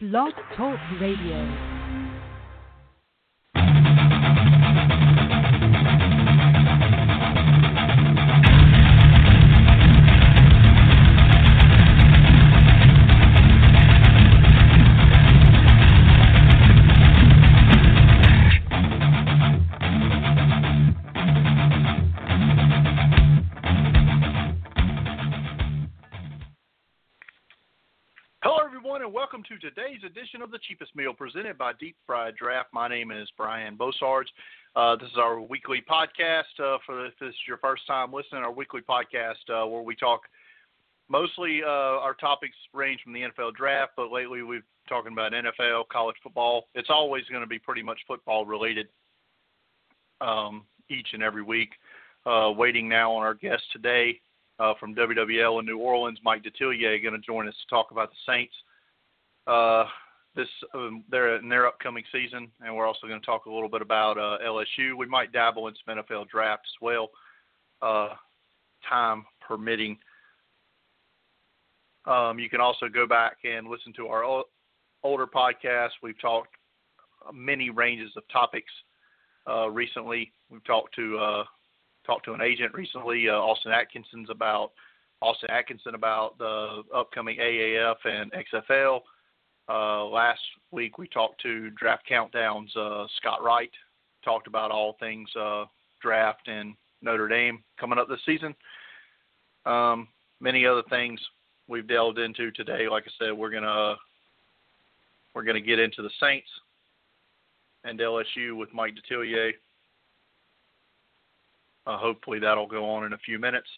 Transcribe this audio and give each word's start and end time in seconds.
Blog 0.00 0.32
Talk 0.54 0.78
Radio. 1.00 1.77
By 31.58 31.72
Deep 31.80 31.96
Fried 32.06 32.36
Draft. 32.36 32.68
My 32.72 32.88
name 32.88 33.10
is 33.10 33.28
Brian 33.36 33.76
Bosarge. 33.76 34.28
Uh, 34.76 34.94
this 34.96 35.10
is 35.10 35.18
our 35.18 35.40
weekly 35.40 35.82
podcast. 35.90 36.44
Uh, 36.58 36.78
for 36.86 37.06
if 37.06 37.18
this 37.18 37.30
is 37.30 37.34
your 37.48 37.58
first 37.58 37.86
time 37.86 38.12
listening, 38.12 38.42
our 38.42 38.52
weekly 38.52 38.80
podcast 38.80 39.34
uh, 39.50 39.66
where 39.66 39.82
we 39.82 39.96
talk 39.96 40.22
mostly 41.08 41.62
uh, 41.64 41.66
our 41.66 42.14
topics 42.14 42.56
range 42.72 43.00
from 43.02 43.12
the 43.12 43.22
NFL 43.22 43.54
draft, 43.54 43.92
but 43.96 44.12
lately 44.12 44.42
we've 44.42 44.62
talking 44.88 45.12
about 45.12 45.32
NFL, 45.32 45.88
college 45.88 46.16
football. 46.22 46.68
It's 46.74 46.90
always 46.90 47.24
going 47.24 47.42
to 47.42 47.48
be 47.48 47.58
pretty 47.58 47.82
much 47.82 47.98
football 48.06 48.46
related 48.46 48.86
um, 50.20 50.64
each 50.88 51.08
and 51.12 51.22
every 51.22 51.42
week. 51.42 51.70
Uh, 52.24 52.52
waiting 52.56 52.88
now 52.88 53.12
on 53.12 53.22
our 53.22 53.34
guest 53.34 53.62
today, 53.72 54.20
uh, 54.58 54.74
from 54.78 54.94
WWL 54.94 55.60
in 55.60 55.66
New 55.66 55.78
Orleans, 55.78 56.18
Mike 56.22 56.42
Detillier, 56.42 57.02
going 57.02 57.14
to 57.14 57.26
join 57.26 57.48
us 57.48 57.54
to 57.54 57.74
talk 57.74 57.90
about 57.90 58.10
the 58.10 58.32
Saints. 58.32 58.54
This 60.36 60.48
um, 60.74 61.04
they're 61.10 61.36
in 61.36 61.48
their 61.48 61.66
upcoming 61.66 62.04
season, 62.12 62.48
and 62.60 62.74
we're 62.74 62.86
also 62.86 63.06
going 63.06 63.20
to 63.20 63.26
talk 63.26 63.46
a 63.46 63.50
little 63.50 63.68
bit 63.68 63.82
about 63.82 64.18
uh, 64.18 64.38
LSU. 64.46 64.96
We 64.96 65.06
might 65.06 65.32
dabble 65.32 65.68
in 65.68 65.74
some 65.84 65.96
NFL 65.96 66.28
draft 66.28 66.62
as 66.66 66.80
well, 66.80 67.10
uh, 67.82 68.10
time 68.88 69.24
permitting. 69.46 69.98
Um, 72.04 72.38
you 72.38 72.48
can 72.48 72.60
also 72.60 72.88
go 72.88 73.06
back 73.06 73.38
and 73.44 73.68
listen 73.68 73.92
to 73.94 74.06
our 74.06 74.44
older 75.02 75.26
podcasts. 75.26 75.98
We've 76.02 76.20
talked 76.20 76.50
many 77.32 77.70
ranges 77.70 78.12
of 78.16 78.22
topics 78.32 78.70
uh, 79.48 79.68
recently. 79.68 80.32
We've 80.50 80.64
talked 80.64 80.94
to 80.96 81.18
uh, 81.18 81.44
talked 82.06 82.24
to 82.24 82.32
an 82.32 82.40
agent 82.40 82.74
recently, 82.74 83.28
uh, 83.28 83.34
Austin 83.34 83.72
Atkinson's 83.72 84.30
about 84.30 84.72
Austin 85.20 85.50
Atkinson 85.50 85.94
about 85.94 86.38
the 86.38 86.82
upcoming 86.94 87.38
AAF 87.38 87.96
and 88.04 88.32
XFL. 88.32 89.00
Uh, 89.68 90.06
last 90.06 90.40
week 90.70 90.96
we 90.96 91.06
talked 91.08 91.42
to 91.42 91.70
Draft 91.70 92.06
Countdown's 92.08 92.74
uh, 92.74 93.06
Scott 93.16 93.42
Wright, 93.42 93.70
talked 94.24 94.46
about 94.46 94.70
all 94.70 94.96
things 94.98 95.28
uh, 95.38 95.64
draft 96.00 96.48
and 96.48 96.74
Notre 97.02 97.28
Dame 97.28 97.62
coming 97.78 97.98
up 97.98 98.08
this 98.08 98.20
season. 98.24 98.54
Um, 99.66 100.08
many 100.40 100.64
other 100.64 100.82
things 100.88 101.20
we've 101.68 101.86
delved 101.86 102.18
into 102.18 102.50
today. 102.52 102.88
Like 102.88 103.04
I 103.06 103.10
said, 103.18 103.32
we're 103.36 103.50
gonna 103.50 103.96
we're 105.34 105.44
gonna 105.44 105.60
get 105.60 105.78
into 105.78 106.02
the 106.02 106.10
Saints 106.20 106.48
and 107.84 107.98
LSU 107.98 108.56
with 108.56 108.72
Mike 108.72 108.94
Detillier. 108.94 109.52
Uh, 111.86 111.98
hopefully 111.98 112.38
that'll 112.38 112.66
go 112.66 112.88
on 112.88 113.04
in 113.04 113.12
a 113.12 113.18
few 113.18 113.38
minutes. 113.38 113.68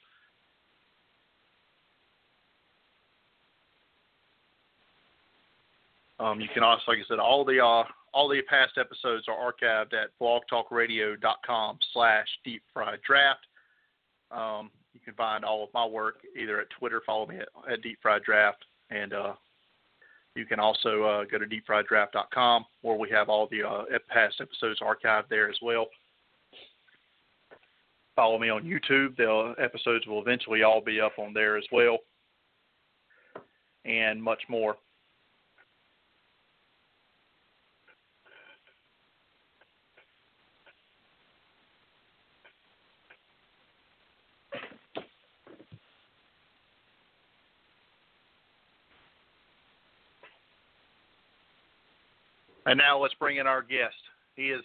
Um, 6.21 6.41
you 6.41 6.49
can 6.53 6.63
also, 6.63 6.83
like 6.89 6.99
I 6.99 7.09
said, 7.09 7.19
all 7.19 7.45
the 7.45 7.59
uh, 7.59 7.85
all 8.13 8.29
the 8.29 8.43
past 8.43 8.73
episodes 8.79 9.27
are 9.29 9.53
archived 9.53 9.95
at 9.95 10.11
blogtalkradio.com 10.21 11.79
slash 11.93 12.27
deep 12.45 12.63
fried 12.73 13.01
draft. 13.07 13.41
Um, 14.31 14.71
you 14.93 15.01
can 15.05 15.15
find 15.15 15.45
all 15.45 15.65
of 15.65 15.71
my 15.73 15.87
work 15.87 16.17
either 16.41 16.61
at 16.61 16.69
Twitter, 16.79 17.01
follow 17.07 17.27
me 17.27 17.37
at, 17.39 17.49
at 17.73 17.83
deep 17.83 17.99
fried 18.03 18.23
draft, 18.23 18.65
and 18.91 19.13
uh, 19.13 19.33
you 20.35 20.45
can 20.45 20.61
also 20.61 21.03
uh, 21.03 21.25
go 21.25 21.39
to 21.39 21.47
deepfrieddraft.com 21.47 22.65
where 22.83 22.97
we 22.97 23.09
have 23.11 23.29
all 23.29 23.49
the 23.51 23.63
uh, 23.63 23.85
past 24.09 24.41
episodes 24.41 24.81
archived 24.81 25.29
there 25.29 25.49
as 25.49 25.57
well 25.63 25.87
follow 28.21 28.39
me 28.39 28.51
on 28.51 28.63
YouTube. 28.65 29.17
The 29.17 29.55
episodes 29.59 30.07
will 30.07 30.21
eventually 30.21 30.63
all 30.63 30.83
be 30.83 31.01
up 31.01 31.13
on 31.19 31.33
there 31.33 31.57
as 31.57 31.65
well, 31.73 31.97
and 33.87 34.23
much 34.23 34.43
more. 34.49 34.77
And 52.71 52.79
now 52.79 53.03
let's 53.03 53.15
bring 53.15 53.39
in 53.39 53.49
our 53.49 53.63
guest. 53.63 53.97
He 54.37 54.45
is 54.45 54.63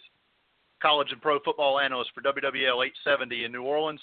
college 0.80 1.08
and 1.10 1.20
pro 1.20 1.40
football 1.40 1.80
analyst 1.80 2.12
for 2.14 2.20
WWL 2.20 2.86
870 2.86 3.44
in 3.44 3.50
New 3.50 3.64
Orleans, 3.64 4.00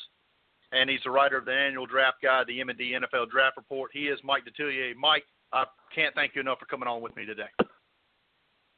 and 0.74 0.90
he's 0.90 1.00
the 1.06 1.10
writer 1.10 1.38
of 1.38 1.46
the 1.46 1.54
annual 1.54 1.86
draft 1.86 2.18
guide, 2.22 2.48
the 2.48 2.60
M&D 2.60 2.98
NFL 3.00 3.32
Draft 3.32 3.56
Report. 3.56 3.92
He 3.94 4.08
is 4.08 4.20
Mike 4.22 4.44
Detillier. 4.44 4.94
Mike, 4.98 5.24
I 5.54 5.64
can't 5.96 6.14
thank 6.16 6.36
you 6.36 6.42
enough 6.42 6.60
for 6.60 6.66
coming 6.66 6.90
on 6.90 7.02
with 7.02 7.16
me 7.16 7.26
today. 7.26 7.48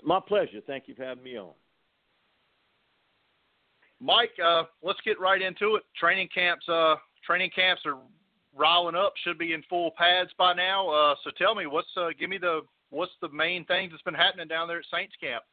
My 0.04 0.20
pleasure. 0.20 0.62
Thank 0.68 0.88
you 0.88 0.94
for 0.94 1.06
having 1.06 1.24
me 1.24 1.40
on. 1.40 1.54
Mike, 4.00 4.38
uh, 4.46 4.66
let's 4.84 5.00
get 5.04 5.20
right 5.20 5.42
into 5.42 5.74
it. 5.74 5.84
Training 6.00 6.30
camps, 6.36 6.70
uh, 6.70 6.98
training 7.26 7.50
camps 7.56 7.82
are 7.88 7.98
riling 8.56 8.94
up. 8.94 9.14
Should 9.24 9.40
be 9.40 9.54
in 9.54 9.64
full 9.68 9.90
pads 9.98 10.30
by 10.38 10.54
now. 10.54 10.88
Uh, 10.88 11.16
so 11.24 11.32
tell 11.36 11.56
me, 11.56 11.66
what's 11.66 11.88
uh, 11.98 12.10
give 12.20 12.30
me 12.30 12.38
the 12.38 12.62
what's 12.96 13.12
the 13.22 13.30
main 13.30 13.66
thing 13.66 13.90
that's 13.90 14.04
been 14.04 14.14
happening 14.14 14.48
down 14.48 14.68
there 14.68 14.80
at 14.80 14.86
Saints 14.92 15.16
camp? 15.22 15.44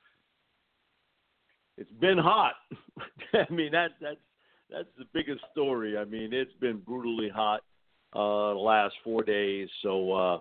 it's 1.77 1.93
been 2.01 2.19
hot. 2.19 2.55
I 3.35 3.53
mean 3.53 3.73
that 3.73 3.93
that's 4.01 4.21
that's 4.71 4.89
the 4.99 5.05
biggest 5.13 5.41
story. 5.53 5.99
I 5.99 6.05
mean 6.05 6.33
it's 6.33 6.55
been 6.61 6.79
brutally 6.79 7.29
hot 7.29 7.61
uh 8.15 8.55
the 8.55 8.61
last 8.61 8.95
four 9.05 9.23
days. 9.23 9.69
So 9.83 10.13
uh 10.13 10.39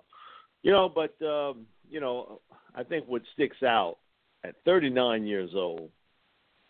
you 0.64 0.72
know, 0.72 0.90
but 0.94 1.16
um, 1.26 1.66
you 1.90 2.00
know, 2.00 2.42
I 2.76 2.84
think 2.84 3.08
what 3.08 3.24
sticks 3.34 3.64
out 3.64 3.98
at 4.44 4.56
39 4.66 5.26
years 5.26 5.52
old 5.56 5.90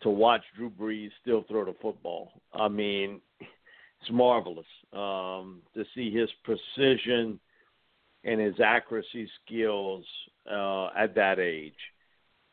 to 0.02 0.10
watch 0.10 0.42
Drew 0.56 0.70
Brees 0.70 1.10
still 1.22 1.44
throw 1.48 1.66
the 1.66 1.76
football. 1.82 2.32
I 2.54 2.70
mean, 2.70 3.20
it's 3.40 4.12
marvelous 4.12 4.66
um, 4.94 5.62
to 5.76 5.84
see 5.94 6.12
his 6.12 6.30
precision 6.44 7.40
and 8.24 8.40
his 8.40 8.56
accuracy 8.64 9.30
skills 9.44 10.06
uh, 10.50 10.88
at 10.98 11.16
that 11.16 11.40
age. 11.40 11.74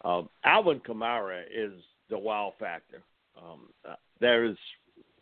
Um, 0.04 0.28
Alvin 0.44 0.80
Kamara 0.80 1.42
is 1.42 1.72
the 2.08 2.18
wow 2.18 2.54
factor. 2.58 3.02
Um, 3.40 3.68
uh, 3.88 3.94
there 4.20 4.44
is 4.44 4.56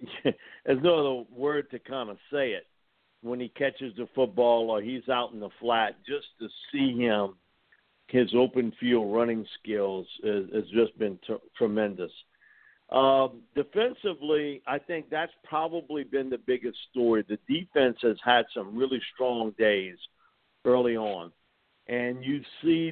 there's 0.24 0.82
no 0.82 0.98
other 0.98 1.28
word 1.34 1.70
to 1.70 1.78
kind 1.78 2.10
of 2.10 2.18
say 2.30 2.50
it 2.50 2.66
when 3.22 3.40
he 3.40 3.48
catches 3.48 3.94
the 3.96 4.08
football 4.14 4.70
or 4.70 4.82
he's 4.82 5.08
out 5.08 5.32
in 5.32 5.40
the 5.40 5.48
flat. 5.60 5.96
Just 6.06 6.26
to 6.40 6.48
see 6.70 6.96
him, 6.96 7.34
his 8.08 8.32
open 8.36 8.72
field 8.78 9.14
running 9.14 9.46
skills 9.60 10.06
has, 10.22 10.64
just 10.72 10.96
been 10.98 11.18
t- 11.26 11.34
tremendous. 11.56 12.12
Um, 12.90 13.40
defensively, 13.56 14.62
I 14.66 14.78
think 14.78 15.10
that's 15.10 15.32
probably 15.42 16.04
been 16.04 16.30
the 16.30 16.38
biggest 16.38 16.78
story. 16.90 17.24
The 17.28 17.38
defense 17.48 17.96
has 18.02 18.16
had 18.24 18.44
some 18.54 18.76
really 18.76 19.00
strong 19.14 19.52
days 19.58 19.96
early 20.66 20.96
on, 20.96 21.32
and 21.86 22.22
you 22.22 22.42
see 22.62 22.90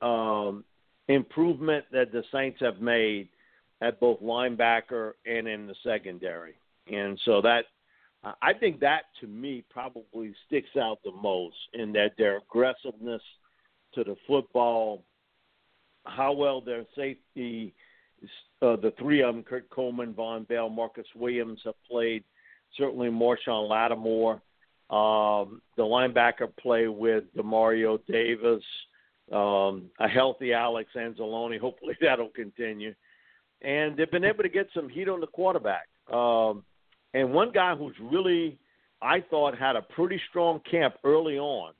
the 0.00 0.06
um, 0.06 0.64
improvement 1.08 1.84
that 1.90 2.12
the 2.12 2.22
Saints 2.32 2.58
have 2.60 2.80
made 2.80 3.28
at 3.80 3.98
both 4.00 4.20
linebacker 4.20 5.12
and 5.26 5.48
in 5.48 5.66
the 5.66 5.74
secondary. 5.82 6.54
And 6.92 7.18
so 7.24 7.40
that 7.42 7.64
I 8.42 8.52
think 8.54 8.80
that 8.80 9.02
to 9.20 9.26
me 9.26 9.64
probably 9.70 10.34
sticks 10.46 10.76
out 10.76 10.98
the 11.04 11.12
most 11.12 11.56
in 11.74 11.92
that 11.92 12.12
their 12.18 12.38
aggressiveness 12.38 13.22
to 13.94 14.04
the 14.04 14.16
football, 14.26 15.04
how 16.04 16.32
well 16.32 16.60
their 16.60 16.84
safety, 16.96 17.74
uh, 18.62 18.76
the 18.76 18.92
three 18.98 19.22
of 19.22 19.34
them, 19.34 19.44
Kurt 19.44 19.68
Coleman, 19.70 20.12
Vonn 20.12 20.46
Bell, 20.48 20.68
Marcus 20.68 21.06
Williams, 21.14 21.60
have 21.64 21.74
played. 21.88 22.24
Certainly 22.76 23.10
Marshon 23.10 23.68
Lattimore. 23.68 24.40
Um, 24.88 25.60
the 25.76 25.82
linebacker 25.82 26.54
play 26.60 26.86
with 26.86 27.24
Demario 27.36 27.98
Davis, 28.08 28.62
um, 29.32 29.90
a 29.98 30.08
healthy 30.08 30.52
Alex 30.52 30.90
Anzalone. 30.96 31.58
Hopefully 31.60 31.96
that'll 32.00 32.28
continue. 32.28 32.94
And 33.62 33.96
they've 33.96 34.10
been 34.10 34.24
able 34.24 34.42
to 34.42 34.48
get 34.48 34.68
some 34.74 34.88
heat 34.88 35.08
on 35.08 35.20
the 35.20 35.26
quarterback. 35.26 35.88
Um, 36.12 36.62
and 37.14 37.32
one 37.32 37.50
guy 37.52 37.74
who's 37.74 37.96
really, 38.00 38.58
I 39.02 39.24
thought, 39.28 39.58
had 39.58 39.74
a 39.74 39.82
pretty 39.82 40.20
strong 40.28 40.60
camp 40.70 40.94
early 41.02 41.38
on 41.38 41.72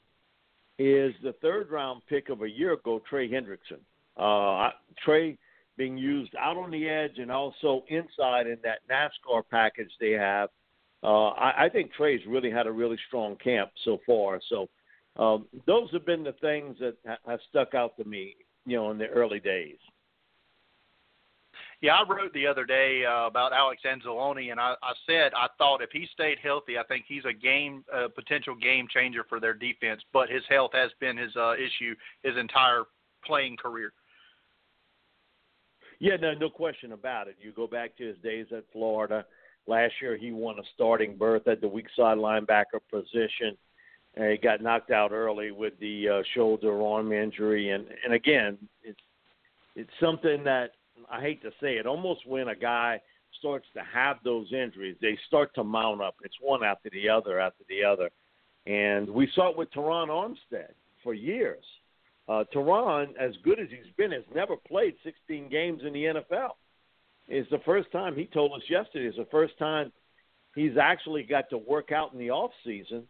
is 0.78 1.14
the 1.22 1.34
third 1.40 1.70
round 1.70 2.02
pick 2.08 2.28
of 2.28 2.42
a 2.42 2.50
year 2.50 2.72
ago, 2.72 3.00
Trey 3.08 3.28
Hendrickson. 3.28 3.80
Uh, 4.16 4.70
Trey 5.04 5.38
being 5.76 5.96
used 5.96 6.34
out 6.36 6.56
on 6.56 6.70
the 6.70 6.88
edge 6.88 7.18
and 7.18 7.30
also 7.30 7.84
inside 7.88 8.46
in 8.46 8.58
that 8.62 8.78
NASCAR 8.90 9.42
package 9.50 9.90
they 10.00 10.12
have. 10.12 10.48
Uh, 11.06 11.28
I, 11.28 11.66
I 11.66 11.68
think 11.68 11.92
Trey's 11.92 12.20
really 12.26 12.50
had 12.50 12.66
a 12.66 12.72
really 12.72 12.98
strong 13.06 13.36
camp 13.36 13.70
so 13.84 14.00
far. 14.04 14.40
So 14.48 14.68
um, 15.16 15.46
those 15.64 15.88
have 15.92 16.04
been 16.04 16.24
the 16.24 16.34
things 16.40 16.76
that 16.80 16.96
have 17.26 17.38
stuck 17.48 17.74
out 17.74 17.96
to 17.98 18.04
me, 18.04 18.34
you 18.66 18.76
know, 18.76 18.90
in 18.90 18.98
the 18.98 19.06
early 19.06 19.38
days. 19.38 19.76
Yeah, 21.80 21.94
I 21.94 22.08
wrote 22.08 22.32
the 22.32 22.46
other 22.46 22.64
day 22.64 23.04
uh, 23.04 23.26
about 23.26 23.52
Alex 23.52 23.82
Anzalone, 23.86 24.50
and 24.50 24.58
I, 24.58 24.74
I 24.82 24.94
said 25.06 25.32
I 25.36 25.46
thought 25.58 25.80
if 25.80 25.90
he 25.92 26.08
stayed 26.12 26.38
healthy, 26.42 26.76
I 26.76 26.82
think 26.84 27.04
he's 27.06 27.24
a 27.24 27.32
game 27.32 27.84
uh, 27.94 28.08
potential 28.08 28.56
game 28.56 28.88
changer 28.92 29.24
for 29.28 29.38
their 29.38 29.54
defense. 29.54 30.02
But 30.12 30.28
his 30.28 30.42
health 30.48 30.72
has 30.72 30.90
been 31.00 31.16
his 31.16 31.36
uh, 31.36 31.54
issue 31.54 31.94
his 32.24 32.36
entire 32.36 32.84
playing 33.24 33.58
career. 33.58 33.92
Yeah, 36.00 36.16
no, 36.16 36.34
no 36.34 36.50
question 36.50 36.92
about 36.92 37.28
it. 37.28 37.36
You 37.40 37.52
go 37.52 37.66
back 37.66 37.96
to 37.98 38.06
his 38.06 38.16
days 38.18 38.46
at 38.56 38.64
Florida. 38.72 39.24
Last 39.66 39.94
year, 40.00 40.16
he 40.16 40.32
won 40.32 40.58
a 40.58 40.62
starting 40.74 41.16
berth 41.16 41.48
at 41.48 41.60
the 41.60 41.68
weak 41.68 41.86
side 41.96 42.18
linebacker 42.18 42.80
position. 42.90 43.56
And 44.14 44.30
he 44.30 44.38
got 44.38 44.62
knocked 44.62 44.90
out 44.90 45.12
early 45.12 45.50
with 45.50 45.78
the 45.78 46.08
uh, 46.08 46.22
shoulder 46.34 46.82
arm 46.82 47.12
injury, 47.12 47.70
and 47.70 47.84
and 48.02 48.14
again, 48.14 48.56
it's 48.82 48.98
it's 49.74 49.90
something 50.00 50.42
that 50.44 50.70
I 51.10 51.20
hate 51.20 51.42
to 51.42 51.50
say 51.60 51.74
it. 51.74 51.86
Almost 51.86 52.26
when 52.26 52.48
a 52.48 52.56
guy 52.56 52.98
starts 53.38 53.66
to 53.74 53.82
have 53.82 54.16
those 54.24 54.50
injuries, 54.54 54.96
they 55.02 55.18
start 55.26 55.54
to 55.56 55.64
mount 55.64 56.00
up. 56.00 56.14
It's 56.24 56.36
one 56.40 56.64
after 56.64 56.88
the 56.90 57.10
other 57.10 57.38
after 57.38 57.64
the 57.68 57.84
other, 57.84 58.08
and 58.66 59.06
we 59.10 59.30
saw 59.34 59.50
it 59.50 59.58
with 59.58 59.70
Terron 59.72 60.08
Armstead 60.08 60.72
for 61.02 61.12
years. 61.12 61.64
Uh, 62.28 62.44
Terron, 62.54 63.14
as 63.20 63.32
good 63.44 63.60
as 63.60 63.68
he's 63.68 63.92
been, 63.96 64.12
has 64.12 64.24
never 64.34 64.56
played 64.56 64.94
16 65.04 65.48
games 65.48 65.82
in 65.86 65.92
the 65.92 66.04
NFL. 66.04 66.52
It's 67.28 67.50
the 67.50 67.60
first 67.64 67.90
time 67.92 68.14
he 68.14 68.26
told 68.26 68.52
us 68.52 68.62
yesterday. 68.68 69.06
It's 69.06 69.16
the 69.16 69.26
first 69.30 69.58
time 69.58 69.92
he's 70.54 70.76
actually 70.80 71.22
got 71.24 71.50
to 71.50 71.58
work 71.58 71.92
out 71.92 72.12
in 72.12 72.18
the 72.18 72.30
off 72.30 72.52
season, 72.64 73.04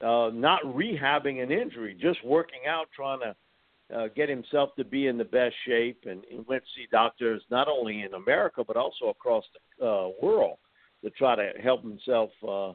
uh, 0.00 0.30
not 0.32 0.62
rehabbing 0.64 1.42
an 1.42 1.50
injury, 1.50 1.96
just 2.00 2.24
working 2.24 2.60
out, 2.68 2.86
trying 2.94 3.20
to 3.20 3.96
uh, 3.96 4.08
get 4.14 4.28
himself 4.28 4.70
to 4.76 4.84
be 4.84 5.06
in 5.06 5.16
the 5.16 5.24
best 5.24 5.54
shape. 5.66 6.04
And 6.08 6.22
he 6.28 6.36
went 6.46 6.62
to 6.62 6.68
see 6.76 6.86
doctors 6.90 7.42
not 7.50 7.68
only 7.68 8.02
in 8.02 8.14
America 8.14 8.62
but 8.66 8.76
also 8.76 9.08
across 9.08 9.44
the 9.78 9.86
uh, 9.86 10.08
world 10.22 10.58
to 11.02 11.10
try 11.10 11.36
to 11.36 11.52
help 11.62 11.82
himself 11.82 12.30
uh, 12.46 12.70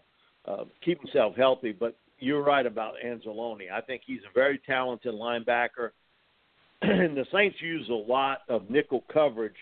uh, 0.45 0.65
keep 0.83 1.01
himself 1.01 1.35
healthy. 1.35 1.71
But 1.71 1.95
you're 2.19 2.43
right 2.43 2.65
about 2.65 2.95
Anzalone. 3.03 3.71
I 3.71 3.81
think 3.81 4.01
he's 4.05 4.21
a 4.29 4.33
very 4.33 4.59
talented 4.65 5.13
linebacker. 5.13 5.91
and 6.81 7.15
the 7.15 7.25
Saints 7.31 7.57
use 7.61 7.87
a 7.89 7.93
lot 7.93 8.39
of 8.47 8.69
nickel 8.69 9.03
coverage, 9.11 9.55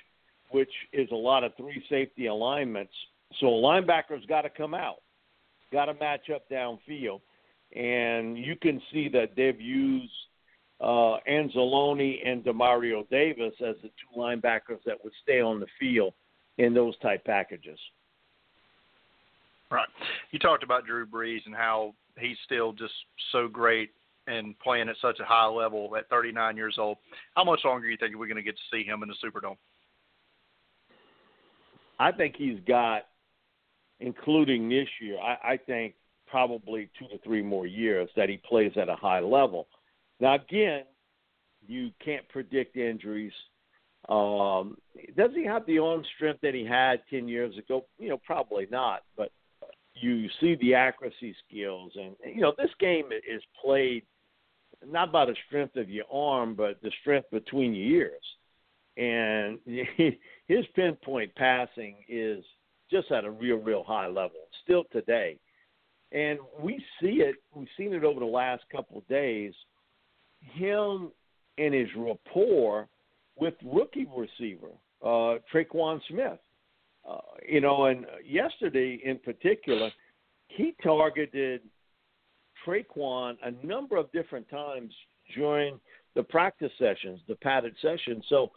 which 0.51 0.71
is 0.93 1.09
a 1.11 1.15
lot 1.15 1.43
of 1.43 1.55
three 1.55 1.83
safety 1.89 2.27
alignments. 2.27 2.93
So 3.39 3.47
a 3.47 3.51
linebacker's 3.51 4.25
got 4.27 4.41
to 4.41 4.49
come 4.49 4.73
out, 4.73 4.97
got 5.71 5.85
to 5.85 5.93
match 5.95 6.29
up 6.33 6.49
downfield. 6.49 7.21
And 7.75 8.37
you 8.37 8.55
can 8.55 8.81
see 8.91 9.09
that 9.09 9.31
they've 9.35 9.59
used 9.59 10.11
uh, 10.79 11.17
Anzalone 11.29 12.25
and 12.25 12.43
Demario 12.43 13.07
Davis 13.09 13.53
as 13.59 13.75
the 13.81 13.89
two 13.89 14.17
linebackers 14.17 14.79
that 14.85 15.03
would 15.03 15.13
stay 15.23 15.41
on 15.41 15.59
the 15.59 15.67
field 15.79 16.13
in 16.57 16.73
those 16.73 16.97
type 16.99 17.25
packages. 17.25 17.79
Right. 19.69 19.87
You 20.31 20.39
talked 20.39 20.63
about 20.63 20.85
Drew 20.85 21.05
Brees 21.05 21.45
and 21.45 21.53
how 21.53 21.93
he's 22.17 22.37
still 22.45 22.71
just 22.71 22.93
so 23.31 23.47
great 23.47 23.89
and 24.27 24.57
playing 24.59 24.89
at 24.89 24.95
such 25.01 25.19
a 25.19 25.25
high 25.25 25.47
level 25.47 25.93
at 25.97 26.09
39 26.09 26.55
years 26.57 26.75
old. 26.77 26.97
How 27.35 27.43
much 27.43 27.61
longer 27.65 27.87
do 27.87 27.91
you 27.91 27.97
think 27.97 28.15
we're 28.15 28.27
going 28.27 28.37
to 28.37 28.43
get 28.43 28.55
to 28.55 28.61
see 28.71 28.83
him 28.83 29.03
in 29.03 29.09
the 29.09 29.15
Superdome? 29.23 29.57
I 31.99 32.11
think 32.11 32.35
he's 32.37 32.59
got, 32.67 33.03
including 33.99 34.69
this 34.69 34.87
year, 35.01 35.17
I, 35.19 35.53
I 35.53 35.57
think 35.57 35.95
probably 36.27 36.89
two 36.99 37.07
to 37.07 37.17
three 37.23 37.41
more 37.41 37.65
years 37.65 38.09
that 38.15 38.29
he 38.29 38.37
plays 38.37 38.71
at 38.75 38.89
a 38.89 38.95
high 38.95 39.19
level. 39.19 39.67
Now, 40.19 40.35
again, 40.35 40.83
you 41.65 41.91
can't 42.03 42.27
predict 42.29 42.75
injuries. 42.75 43.33
Um, 44.09 44.77
does 45.17 45.31
he 45.35 45.45
have 45.45 45.65
the 45.65 45.79
arm 45.79 46.03
strength 46.15 46.39
that 46.41 46.53
he 46.53 46.65
had 46.65 47.01
10 47.09 47.27
years 47.27 47.57
ago? 47.57 47.85
You 47.97 48.09
know, 48.09 48.21
probably 48.25 48.67
not. 48.71 49.03
But 49.15 49.31
you 49.93 50.27
see 50.39 50.55
the 50.55 50.75
accuracy 50.75 51.35
skills, 51.47 51.91
and 51.95 52.15
you 52.33 52.41
know 52.41 52.53
this 52.57 52.69
game 52.79 53.09
is 53.11 53.41
played 53.63 54.03
not 54.85 55.11
by 55.11 55.25
the 55.25 55.35
strength 55.47 55.75
of 55.75 55.89
your 55.89 56.05
arm, 56.11 56.55
but 56.55 56.81
the 56.81 56.91
strength 57.01 57.29
between 57.31 57.73
your 57.73 58.01
ears. 58.01 58.23
And 58.97 59.59
his 60.47 60.65
pinpoint 60.75 61.33
passing 61.35 61.97
is 62.09 62.43
just 62.91 63.11
at 63.11 63.25
a 63.25 63.31
real, 63.31 63.57
real 63.57 63.83
high 63.83 64.07
level 64.07 64.47
still 64.63 64.83
today. 64.91 65.39
And 66.11 66.39
we 66.59 66.83
see 67.01 67.21
it. 67.21 67.35
We've 67.53 67.67
seen 67.77 67.93
it 67.93 68.03
over 68.03 68.19
the 68.19 68.25
last 68.25 68.63
couple 68.71 68.97
of 68.97 69.07
days. 69.07 69.53
Him 70.39 71.11
and 71.57 71.73
his 71.73 71.89
rapport 71.95 72.87
with 73.35 73.53
rookie 73.63 74.07
receiver 74.15 74.71
uh, 75.03 75.37
Tre'Quan 75.53 75.99
Smith. 76.09 76.39
Uh, 77.07 77.17
you 77.47 77.61
know, 77.61 77.85
and 77.85 78.05
yesterday 78.25 78.99
in 79.03 79.17
particular, 79.19 79.91
he 80.47 80.73
targeted 80.83 81.61
Tre'Quan 82.65 83.35
a 83.43 83.65
number 83.65 83.97
of 83.97 84.11
different 84.11 84.49
times 84.49 84.93
during 85.35 85.79
the 86.15 86.23
practice 86.23 86.71
sessions, 86.79 87.19
the 87.27 87.35
padded 87.35 87.75
sessions. 87.81 88.23
So 88.29 88.51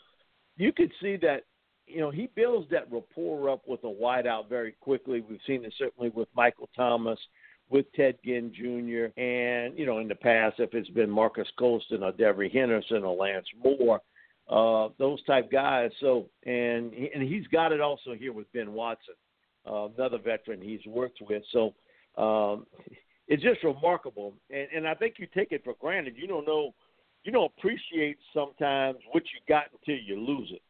you 0.61 0.73
could 0.73 0.93
see 1.01 1.17
that, 1.17 1.45
you 1.87 2.01
know, 2.01 2.11
he 2.11 2.29
builds 2.35 2.71
that 2.71 2.91
rapport 2.93 3.51
up 3.51 3.63
with 3.67 3.83
a 3.85 3.87
wideout 3.87 4.49
very 4.49 4.73
quickly. 4.81 5.21
We've 5.21 5.41
seen 5.47 5.65
it 5.65 5.75
certainly 5.79 6.11
with 6.11 6.29
Michael 6.35 6.69
Thomas, 6.77 7.19
with 7.71 7.87
Ted 7.95 8.17
Ginn 8.25 8.53
Jr., 8.55 9.19
and, 9.21 9.79
you 9.79 9.87
know, 9.87 9.99
in 9.99 10.09
the 10.09 10.15
past, 10.15 10.61
if 10.61 10.75
it's 10.75 10.91
been 10.91 11.11
Marques 11.11 11.49
Colston 11.59 12.03
or 12.03 12.13
Devery 12.13 12.53
Henderson 12.53 13.05
or 13.05 13.17
Lance 13.17 13.47
Moore, 13.65 14.01
uh, 14.51 14.89
those 14.99 15.23
type 15.25 15.51
guys. 15.51 15.91
So, 16.01 16.27
and 16.45 16.93
and 16.93 17.23
he's 17.23 17.47
got 17.47 17.73
it 17.73 17.81
also 17.81 18.15
here 18.19 18.33
with 18.33 18.53
Ben 18.53 18.73
Watson, 18.73 19.15
uh, 19.67 19.89
another 19.97 20.19
veteran 20.19 20.61
he's 20.61 20.85
worked 20.87 21.21
with. 21.21 21.43
So, 21.53 21.75
um, 22.21 22.67
it's 23.29 23.43
just 23.43 23.63
remarkable, 23.63 24.35
and 24.51 24.67
and 24.75 24.89
I 24.89 24.95
think 24.95 25.15
you 25.19 25.29
take 25.33 25.53
it 25.53 25.63
for 25.63 25.75
granted. 25.81 26.15
You 26.17 26.27
don't 26.27 26.47
know, 26.47 26.75
you 27.25 27.33
don't 27.33 27.53
appreciate 27.59 28.19
sometimes 28.35 28.99
what 29.13 29.23
you 29.25 29.41
got 29.49 29.65
until 29.73 30.03
you 30.03 30.21
lose 30.21 30.53
it. 30.53 30.63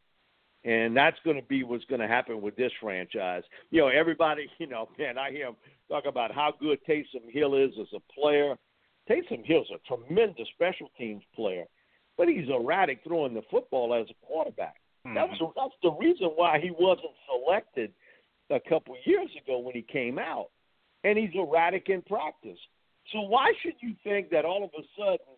And 0.63 0.95
that's 0.95 1.17
going 1.25 1.37
to 1.37 1.47
be 1.47 1.63
what's 1.65 1.85
going 1.87 2.03
to 2.03 2.09
happen 2.09 2.43
with 2.43 2.55
this 2.57 2.73
franchise. 2.81 3.45
You 3.71 3.81
know, 3.81 3.89
everybody, 3.89 4.49
you 4.59 4.67
know, 4.67 4.89
man, 4.99 5.17
I 5.19 5.31
hear 5.31 5.49
him 5.49 5.57
talk 5.89 6.05
about 6.07 6.35
how 6.35 6.53
good 6.59 6.79
Taysom 6.89 7.31
Hill 7.31 7.55
is 7.55 7.73
as 7.81 7.89
a 7.95 8.13
player. 8.13 8.57
Taysom 9.09 9.45
Hill's 9.45 9.69
a 9.75 9.79
tremendous 9.87 10.49
special 10.55 10.91
teams 10.99 11.23
player 11.35 11.65
but 12.21 12.29
he's 12.29 12.51
erratic 12.51 13.01
throwing 13.03 13.33
the 13.33 13.41
football 13.51 13.95
as 13.95 14.07
a 14.11 14.27
quarterback. 14.27 14.77
Mm-hmm. 15.07 15.15
That 15.15 15.31
was 15.31 15.41
that's 15.57 15.73
the 15.83 15.93
reason 15.93 16.29
why 16.37 16.61
he 16.61 16.71
wasn't 16.71 17.17
selected 17.25 17.95
a 18.51 18.61
couple 18.61 18.95
years 19.07 19.31
ago 19.43 19.59
when 19.59 19.75
he 19.75 19.81
came 19.81 20.19
out, 20.19 20.49
and 21.03 21.17
he's 21.17 21.31
erratic 21.35 21.89
in 21.89 22.03
practice. 22.03 22.59
So 23.11 23.23
why 23.23 23.55
should 23.63 23.77
you 23.81 23.95
think 24.05 24.29
that 24.33 24.45
all 24.45 24.63
of 24.63 24.71
a 24.79 24.85
sudden 24.99 25.33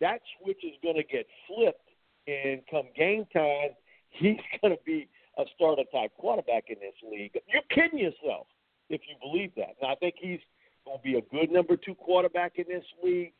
that 0.00 0.20
switch 0.40 0.62
is 0.64 0.74
going 0.82 0.96
to 0.96 1.04
get 1.04 1.26
flipped 1.46 1.88
and 2.26 2.62
come 2.70 2.88
game 2.96 3.26
time, 3.32 3.70
he's 4.10 4.40
going 4.60 4.76
to 4.76 4.82
be 4.84 5.08
a 5.38 5.44
starter 5.54 5.82
type 5.92 6.12
quarterback 6.18 6.64
in 6.68 6.76
this 6.80 6.94
league? 7.10 7.32
You're 7.46 7.62
kidding 7.70 7.98
yourself 7.98 8.46
if 8.88 9.00
you 9.08 9.16
believe 9.20 9.52
that. 9.56 9.76
Now 9.82 9.92
I 9.92 9.94
think 9.96 10.14
he's 10.18 10.40
going 10.84 10.98
to 10.98 11.02
be 11.02 11.18
a 11.18 11.22
good 11.22 11.50
number 11.50 11.76
two 11.76 11.94
quarterback 11.94 12.52
in 12.56 12.64
this 12.68 12.84
league 13.02 13.32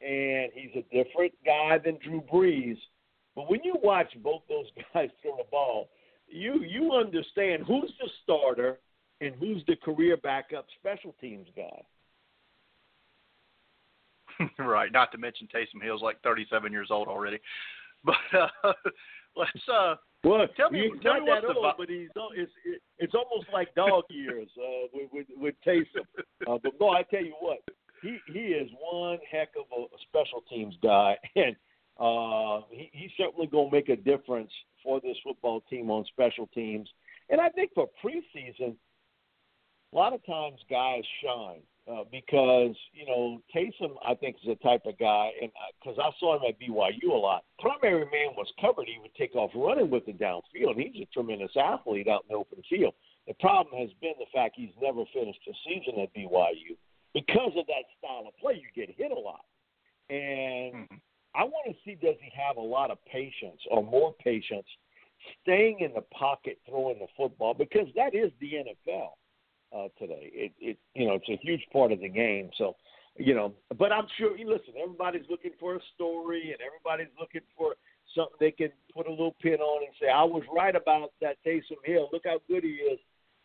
and 0.00 0.50
he's 0.54 0.70
a 0.74 0.82
different 0.94 1.32
guy 1.44 1.78
than 1.78 1.98
Drew 2.04 2.22
Brees. 2.22 2.78
But 3.36 3.50
when 3.50 3.60
you 3.62 3.76
watch 3.82 4.08
both 4.22 4.42
those 4.48 4.66
guys 4.94 5.10
throw 5.22 5.36
the 5.36 5.44
ball, 5.50 5.88
you 6.28 6.62
you 6.62 6.92
understand 6.92 7.64
who's 7.66 7.92
the 8.00 8.08
starter 8.22 8.78
and 9.20 9.34
who's 9.36 9.62
the 9.66 9.76
career 9.76 10.16
backup 10.16 10.66
special 10.78 11.14
teams 11.20 11.46
guy. 11.56 11.82
right. 14.58 14.92
Not 14.92 15.12
to 15.12 15.18
mention 15.18 15.48
Taysom 15.54 15.82
Hill's 15.82 16.02
like 16.02 16.20
37 16.22 16.72
years 16.72 16.88
old 16.90 17.08
already. 17.08 17.38
But 18.04 18.16
uh, 18.36 18.48
let's 19.36 19.52
uh, 19.72 19.94
well, 20.24 20.44
tell 20.56 20.70
me, 20.70 20.90
he's 20.92 21.02
tell 21.02 21.14
not 21.14 21.22
me 21.22 21.30
that 21.30 21.44
old, 21.44 21.64
the, 21.64 21.72
but 21.78 21.88
he's 21.88 22.08
it's 22.34 22.50
it's 22.98 23.14
almost 23.14 23.46
like 23.52 23.72
dog 23.76 24.02
years 24.10 24.48
uh, 24.58 24.88
with 24.92 25.08
with, 25.12 25.26
with 25.36 25.54
Taysom. 25.64 26.04
Uh, 26.44 26.58
but 26.60 26.76
boy, 26.80 26.94
I 26.94 27.02
tell 27.04 27.22
you 27.22 27.36
what, 27.38 27.58
he 28.02 28.18
he 28.26 28.40
is 28.40 28.68
one 28.92 29.18
heck 29.30 29.50
of 29.56 29.66
a 29.70 29.86
special 30.08 30.42
teams 30.50 30.74
guy, 30.82 31.16
and 31.36 31.54
uh, 32.00 32.66
he, 32.70 32.90
he's 32.92 33.10
certainly 33.16 33.46
going 33.46 33.70
to 33.70 33.76
make 33.76 33.88
a 33.88 33.94
difference 33.94 34.50
for 34.82 35.00
this 35.00 35.16
football 35.22 35.60
team 35.70 35.90
on 35.90 36.04
special 36.06 36.48
teams. 36.48 36.88
And 37.30 37.40
I 37.40 37.48
think 37.50 37.70
for 37.72 37.88
preseason, 38.04 38.74
a 39.92 39.96
lot 39.96 40.12
of 40.12 40.26
times 40.26 40.58
guys 40.68 41.02
shine 41.22 41.62
uh, 41.90 42.04
because 42.10 42.76
you 42.92 43.06
know 43.06 43.42
Taysom, 43.54 43.94
I 44.06 44.14
think, 44.14 44.36
is 44.36 44.48
the 44.48 44.54
type 44.56 44.82
of 44.86 44.98
guy, 44.98 45.30
and 45.40 45.50
because 45.80 45.98
uh, 45.98 46.02
I 46.02 46.10
saw 46.20 46.36
him 46.36 46.42
at 46.48 46.60
BYU 46.60 47.10
a 47.10 47.16
lot. 47.16 47.44
Primary 47.58 48.04
man 48.04 48.34
was 48.36 48.46
covered; 48.60 48.86
he 48.86 48.98
would 49.00 49.14
take 49.14 49.34
off 49.34 49.50
running 49.54 49.90
with 49.90 50.06
it 50.06 50.18
downfield. 50.18 50.76
He's 50.76 51.02
a 51.02 51.08
tremendous 51.12 51.52
athlete 51.56 52.08
out 52.08 52.24
in 52.28 52.34
the 52.34 52.38
open 52.38 52.62
field. 52.68 52.94
The 53.26 53.34
problem 53.34 53.80
has 53.80 53.90
been 54.00 54.14
the 54.18 54.30
fact 54.32 54.54
he's 54.56 54.74
never 54.80 55.04
finished 55.12 55.40
a 55.48 55.52
season 55.66 56.00
at 56.00 56.14
BYU 56.14 56.76
because 57.14 57.52
of 57.56 57.66
that 57.66 57.86
style 57.98 58.24
of 58.26 58.36
play. 58.38 58.54
You 58.54 58.68
get 58.74 58.94
hit 58.96 59.10
a 59.10 59.18
lot, 59.18 59.44
and 60.08 60.86
mm-hmm. 60.86 60.94
I 61.34 61.44
want 61.44 61.66
to 61.66 61.74
see 61.84 61.96
does 61.96 62.16
he 62.20 62.30
have 62.38 62.56
a 62.58 62.60
lot 62.60 62.90
of 62.90 62.98
patience 63.06 63.60
or 63.70 63.82
more 63.82 64.14
patience 64.22 64.66
staying 65.42 65.80
in 65.80 65.92
the 65.94 66.02
pocket 66.14 66.58
throwing 66.68 66.98
the 66.98 67.06
football 67.16 67.54
because 67.54 67.86
that 67.96 68.14
is 68.14 68.30
the 68.40 68.52
NFL 68.54 69.10
uh, 69.74 69.88
today. 69.98 70.30
It, 70.32 70.52
it, 70.60 70.78
you 70.94 71.06
know, 71.06 71.14
it's 71.14 71.28
a 71.28 71.38
huge 71.42 71.62
part 71.72 71.92
of 71.92 72.00
the 72.00 72.08
game. 72.08 72.50
So, 72.58 72.76
you 73.16 73.34
know, 73.34 73.52
but 73.78 73.92
I'm 73.92 74.06
sure. 74.18 74.36
you 74.36 74.48
Listen, 74.48 74.74
everybody's 74.82 75.28
looking 75.30 75.52
for 75.60 75.76
a 75.76 75.80
story, 75.94 76.52
and 76.52 76.58
everybody's 76.60 77.12
looking 77.20 77.42
for 77.56 77.74
something 78.14 78.36
they 78.40 78.50
can 78.50 78.70
put 78.94 79.06
a 79.06 79.10
little 79.10 79.36
pin 79.42 79.60
on 79.60 79.84
and 79.84 79.92
say, 80.00 80.08
"I 80.08 80.24
was 80.24 80.42
right 80.54 80.74
about 80.74 81.12
that 81.20 81.36
Taysom 81.46 81.84
Hill. 81.84 82.08
Look 82.12 82.22
how 82.24 82.40
good 82.48 82.64
he 82.64 82.70
is." 82.70 82.98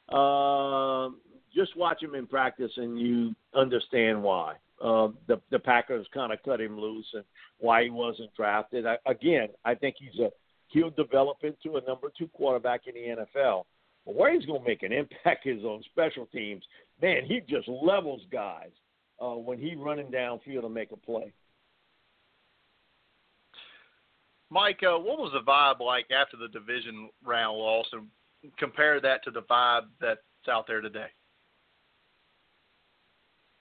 Um, 0.09 1.19
just 1.53 1.75
watch 1.75 2.01
him 2.01 2.15
in 2.15 2.27
practice, 2.27 2.71
and 2.77 2.99
you 2.99 3.35
understand 3.53 4.23
why. 4.23 4.55
Uh, 4.81 5.09
the 5.27 5.41
the 5.51 5.59
Packers 5.59 6.07
kind 6.13 6.31
of 6.31 6.39
cut 6.43 6.61
him 6.61 6.79
loose, 6.79 7.07
and 7.13 7.23
why 7.57 7.83
he 7.83 7.89
wasn't 7.89 8.33
drafted. 8.35 8.85
I, 8.85 8.97
again, 9.05 9.49
I 9.65 9.75
think 9.75 9.95
he's 9.99 10.19
a 10.21 10.29
he'll 10.67 10.91
develop 10.91 11.37
into 11.43 11.77
a 11.77 11.81
number 11.81 12.11
two 12.17 12.27
quarterback 12.29 12.81
in 12.87 12.93
the 12.93 13.23
NFL. 13.39 13.63
But 14.07 14.15
where 14.15 14.33
he's 14.33 14.45
going 14.45 14.61
to 14.61 14.67
make 14.67 14.83
an 14.83 14.93
impact 14.93 15.45
is 15.45 15.63
on 15.63 15.83
special 15.91 16.25
teams. 16.27 16.63
Man, 17.01 17.25
he 17.25 17.41
just 17.47 17.67
levels 17.67 18.21
guys 18.31 18.71
uh, 19.21 19.35
when 19.35 19.59
he's 19.59 19.77
running 19.77 20.07
downfield 20.07 20.61
to 20.61 20.69
make 20.69 20.91
a 20.91 20.97
play. 20.97 21.31
Mike, 24.49 24.79
uh, 24.81 24.97
what 24.97 25.19
was 25.19 25.33
the 25.33 25.41
vibe 25.41 25.85
like 25.85 26.05
after 26.09 26.37
the 26.37 26.47
division 26.47 27.09
round 27.23 27.57
loss, 27.57 27.85
and 27.91 28.07
compare 28.57 29.01
that 29.01 29.21
to 29.25 29.31
the 29.31 29.41
vibe 29.41 29.87
that's 29.99 30.21
out 30.49 30.65
there 30.67 30.79
today? 30.79 31.07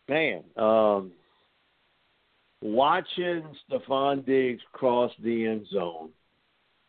Man, 0.08 0.44
um, 0.56 1.10
watching 2.62 3.42
Stefon 3.68 4.24
Diggs 4.24 4.62
cross 4.72 5.10
the 5.20 5.46
end 5.46 5.66
zone 5.72 6.10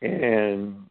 and 0.03 0.87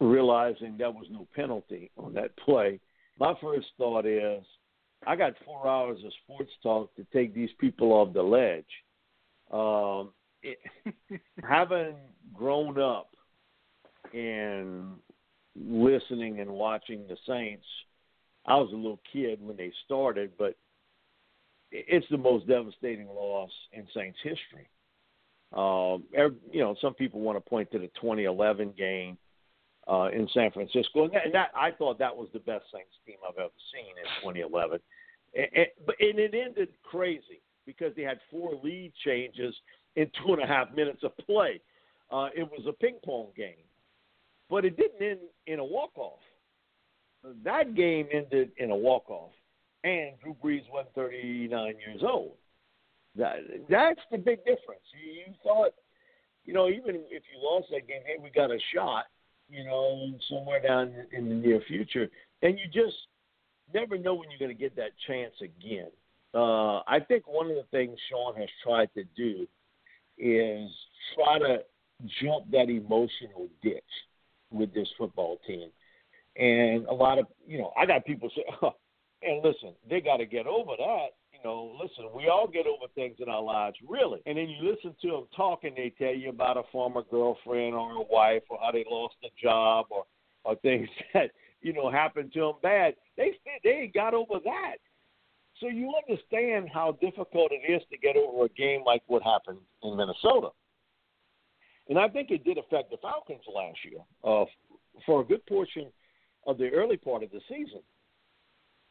realizing 0.00 0.76
that 0.78 0.94
was 0.94 1.06
no 1.10 1.26
penalty 1.34 1.90
on 1.96 2.14
that 2.14 2.36
play, 2.38 2.80
my 3.18 3.34
first 3.40 3.66
thought 3.76 4.06
is 4.06 4.42
I 5.06 5.16
got 5.16 5.34
four 5.44 5.66
hours 5.66 5.98
of 6.04 6.12
sports 6.24 6.50
talk 6.62 6.94
to 6.96 7.06
take 7.12 7.34
these 7.34 7.50
people 7.58 7.92
off 7.92 8.12
the 8.12 8.22
ledge. 8.22 8.64
Um, 9.50 10.10
it, 10.42 10.58
having 11.48 11.96
grown 12.34 12.80
up 12.80 13.10
and 14.12 14.92
listening 15.56 16.40
and 16.40 16.50
watching 16.50 17.06
the 17.08 17.16
Saints, 17.26 17.66
I 18.46 18.56
was 18.56 18.70
a 18.72 18.76
little 18.76 19.00
kid 19.12 19.38
when 19.42 19.56
they 19.56 19.72
started, 19.84 20.32
but 20.38 20.56
it's 21.72 22.06
the 22.10 22.18
most 22.18 22.46
devastating 22.48 23.08
loss 23.08 23.50
in 23.72 23.86
Saints 23.94 24.18
history. 24.22 24.68
Um, 25.52 26.04
you 26.52 26.60
know, 26.60 26.76
some 26.80 26.94
people 26.94 27.20
want 27.20 27.36
to 27.36 27.48
point 27.48 27.70
to 27.72 27.78
the 27.78 27.90
2011 28.00 28.74
game 28.76 29.18
uh, 29.90 30.08
in 30.12 30.28
San 30.32 30.52
Francisco, 30.52 31.04
and 31.04 31.12
that, 31.12 31.24
and 31.26 31.34
that 31.34 31.50
I 31.54 31.72
thought 31.72 31.98
that 31.98 32.14
was 32.14 32.28
the 32.32 32.38
best 32.38 32.64
Saints 32.72 32.94
team 33.04 33.16
I've 33.28 33.38
ever 33.38 33.50
seen 33.74 33.90
in 33.98 34.06
2011. 34.22 34.78
And, 35.34 35.46
and, 35.54 35.66
and 35.98 36.18
it 36.18 36.34
ended 36.34 36.68
crazy 36.84 37.42
because 37.66 37.92
they 37.96 38.02
had 38.02 38.18
four 38.30 38.52
lead 38.62 38.92
changes 39.04 39.54
in 39.96 40.08
two 40.22 40.32
and 40.32 40.42
a 40.42 40.46
half 40.46 40.72
minutes 40.74 41.02
of 41.02 41.16
play. 41.18 41.60
Uh, 42.10 42.28
it 42.36 42.42
was 42.42 42.64
a 42.68 42.72
ping 42.72 42.98
pong 43.04 43.28
game, 43.36 43.64
but 44.48 44.64
it 44.64 44.76
didn't 44.76 45.02
end 45.02 45.20
in 45.46 45.58
a 45.58 45.64
walk 45.64 45.96
off. 45.96 46.20
That 47.44 47.74
game 47.74 48.06
ended 48.12 48.50
in 48.58 48.70
a 48.70 48.76
walk 48.76 49.10
off, 49.10 49.32
and 49.82 50.12
Drew 50.22 50.36
Brees 50.42 50.68
was 50.72 50.86
39 50.94 51.50
years 51.84 52.02
old. 52.02 52.32
That 53.16 53.38
that's 53.68 54.00
the 54.12 54.18
big 54.18 54.38
difference. 54.44 54.86
You, 54.94 55.12
you 55.12 55.34
thought, 55.42 55.72
you 56.44 56.54
know, 56.54 56.68
even 56.68 57.02
if 57.10 57.24
you 57.32 57.42
lost 57.42 57.66
that 57.72 57.88
game, 57.88 58.02
hey, 58.06 58.16
we 58.22 58.30
got 58.30 58.50
a 58.50 58.58
shot, 58.72 59.04
you 59.50 59.64
know, 59.64 60.12
somewhere 60.28 60.62
down 60.62 60.92
in 61.12 61.28
the 61.28 61.34
near 61.34 61.60
future, 61.66 62.08
and 62.42 62.58
you 62.58 62.66
just 62.66 62.96
never 63.74 63.98
know 63.98 64.14
when 64.14 64.30
you're 64.30 64.38
going 64.38 64.56
to 64.56 64.60
get 64.60 64.76
that 64.76 64.90
chance 65.06 65.34
again. 65.42 65.88
Uh, 66.32 66.78
I 66.86 67.00
think 67.06 67.24
one 67.26 67.50
of 67.50 67.56
the 67.56 67.64
things 67.70 67.98
Sean 68.08 68.34
has 68.36 68.48
tried 68.62 68.90
to 68.94 69.04
do 69.16 69.46
is 70.18 70.70
try 71.14 71.38
to 71.38 71.58
jump 72.22 72.50
that 72.52 72.68
emotional 72.68 73.48
ditch 73.62 73.82
with 74.50 74.72
this 74.74 74.88
football 74.96 75.38
team. 75.46 75.70
And 76.36 76.86
a 76.86 76.92
lot 76.92 77.18
of, 77.18 77.26
you 77.46 77.58
know, 77.58 77.72
I 77.76 77.86
got 77.86 78.04
people 78.04 78.30
say, 78.34 78.44
oh, 78.62 78.74
and 79.22 79.42
listen, 79.44 79.74
they 79.88 80.00
got 80.00 80.18
to 80.18 80.26
get 80.26 80.46
over 80.46 80.72
that 80.78 81.08
you 81.42 81.48
know, 81.48 81.72
listen, 81.80 82.06
we 82.14 82.28
all 82.28 82.46
get 82.46 82.66
over 82.66 82.86
things 82.94 83.16
in 83.18 83.28
our 83.28 83.42
lives, 83.42 83.76
really. 83.88 84.20
And 84.26 84.36
then 84.36 84.48
you 84.48 84.70
listen 84.70 84.94
to 85.02 85.08
them 85.08 85.26
talking, 85.34 85.74
they 85.74 85.92
tell 85.96 86.14
you 86.14 86.28
about 86.28 86.56
a 86.56 86.62
former 86.70 87.02
girlfriend 87.10 87.74
or 87.74 87.92
a 87.92 88.02
wife 88.10 88.42
or 88.50 88.58
how 88.62 88.72
they 88.72 88.84
lost 88.88 89.14
a 89.24 89.28
job 89.42 89.86
or 89.90 90.04
or 90.44 90.56
things 90.56 90.88
that 91.14 91.30
you 91.60 91.72
know 91.72 91.90
happened 91.90 92.32
to 92.34 92.40
them 92.40 92.52
bad. 92.62 92.94
They 93.16 93.32
they 93.64 93.70
ain't 93.70 93.94
got 93.94 94.14
over 94.14 94.38
that. 94.44 94.76
So 95.60 95.68
you 95.68 95.92
understand 96.08 96.70
how 96.72 96.92
difficult 97.02 97.52
it 97.52 97.70
is 97.70 97.82
to 97.90 97.98
get 97.98 98.16
over 98.16 98.46
a 98.46 98.48
game 98.48 98.82
like 98.84 99.02
what 99.06 99.22
happened 99.22 99.58
in 99.82 99.96
Minnesota. 99.96 100.48
And 101.88 101.98
I 101.98 102.08
think 102.08 102.30
it 102.30 102.44
did 102.44 102.56
affect 102.56 102.90
the 102.90 102.96
Falcons 103.02 103.42
last 103.52 103.78
year 103.84 104.00
uh, 104.24 104.44
for 105.04 105.20
a 105.20 105.24
good 105.24 105.44
portion 105.46 105.88
of 106.46 106.56
the 106.56 106.70
early 106.70 106.96
part 106.96 107.22
of 107.22 107.30
the 107.30 107.40
season. 107.48 107.82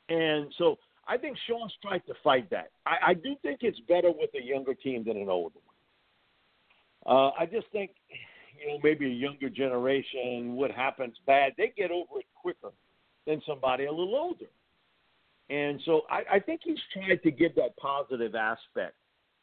And 0.10 0.54
so 0.58 0.78
I 1.10 1.18
think 1.18 1.38
Sean's 1.48 1.74
tried 1.82 2.06
to 2.06 2.14
fight 2.24 2.50
that. 2.52 2.70
I, 2.86 2.98
I 3.08 3.14
do 3.16 3.36
think 3.42 3.60
it's 3.62 3.80
better 3.88 4.12
with 4.12 4.30
a 4.40 4.46
younger 4.46 4.76
team 4.76 5.04
than 5.04 5.18
an 5.18 5.28
older 5.28 5.58
one. 5.66 5.76
Uh, 7.18 7.32
I 7.40 7.46
just 7.46 7.66
think, 7.72 7.92
you 8.60 8.68
know, 8.68 8.80
maybe 8.84 9.08
a 9.08 9.10
younger 9.10 9.50
generation, 9.50 10.54
what 10.56 10.70
happens 10.70 11.16
bad, 11.26 11.54
they 11.58 11.74
get 11.76 11.90
over 11.90 12.20
it 12.20 12.28
quicker 12.36 12.72
than 13.26 13.42
somebody 13.48 13.86
a 13.86 13.92
little 13.92 14.16
older. 14.16 14.46
And 15.50 15.82
so 15.86 16.02
I, 16.12 16.36
I 16.36 16.40
think 16.40 16.62
he's 16.64 16.78
tried 16.94 17.24
to 17.24 17.32
give 17.32 17.56
that 17.56 17.76
positive 17.78 18.36
aspect 18.36 18.96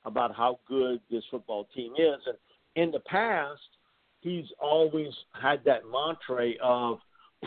about 0.04 0.36
how 0.36 0.60
good 0.68 1.00
this 1.10 1.24
football 1.30 1.66
team 1.74 1.92
is. 1.98 2.20
And 2.26 2.36
in 2.76 2.92
the 2.92 3.00
past, 3.00 3.60
he's 4.20 4.44
always 4.60 5.12
had 5.32 5.64
that 5.64 5.82
mantra 5.90 6.52
of 6.62 6.98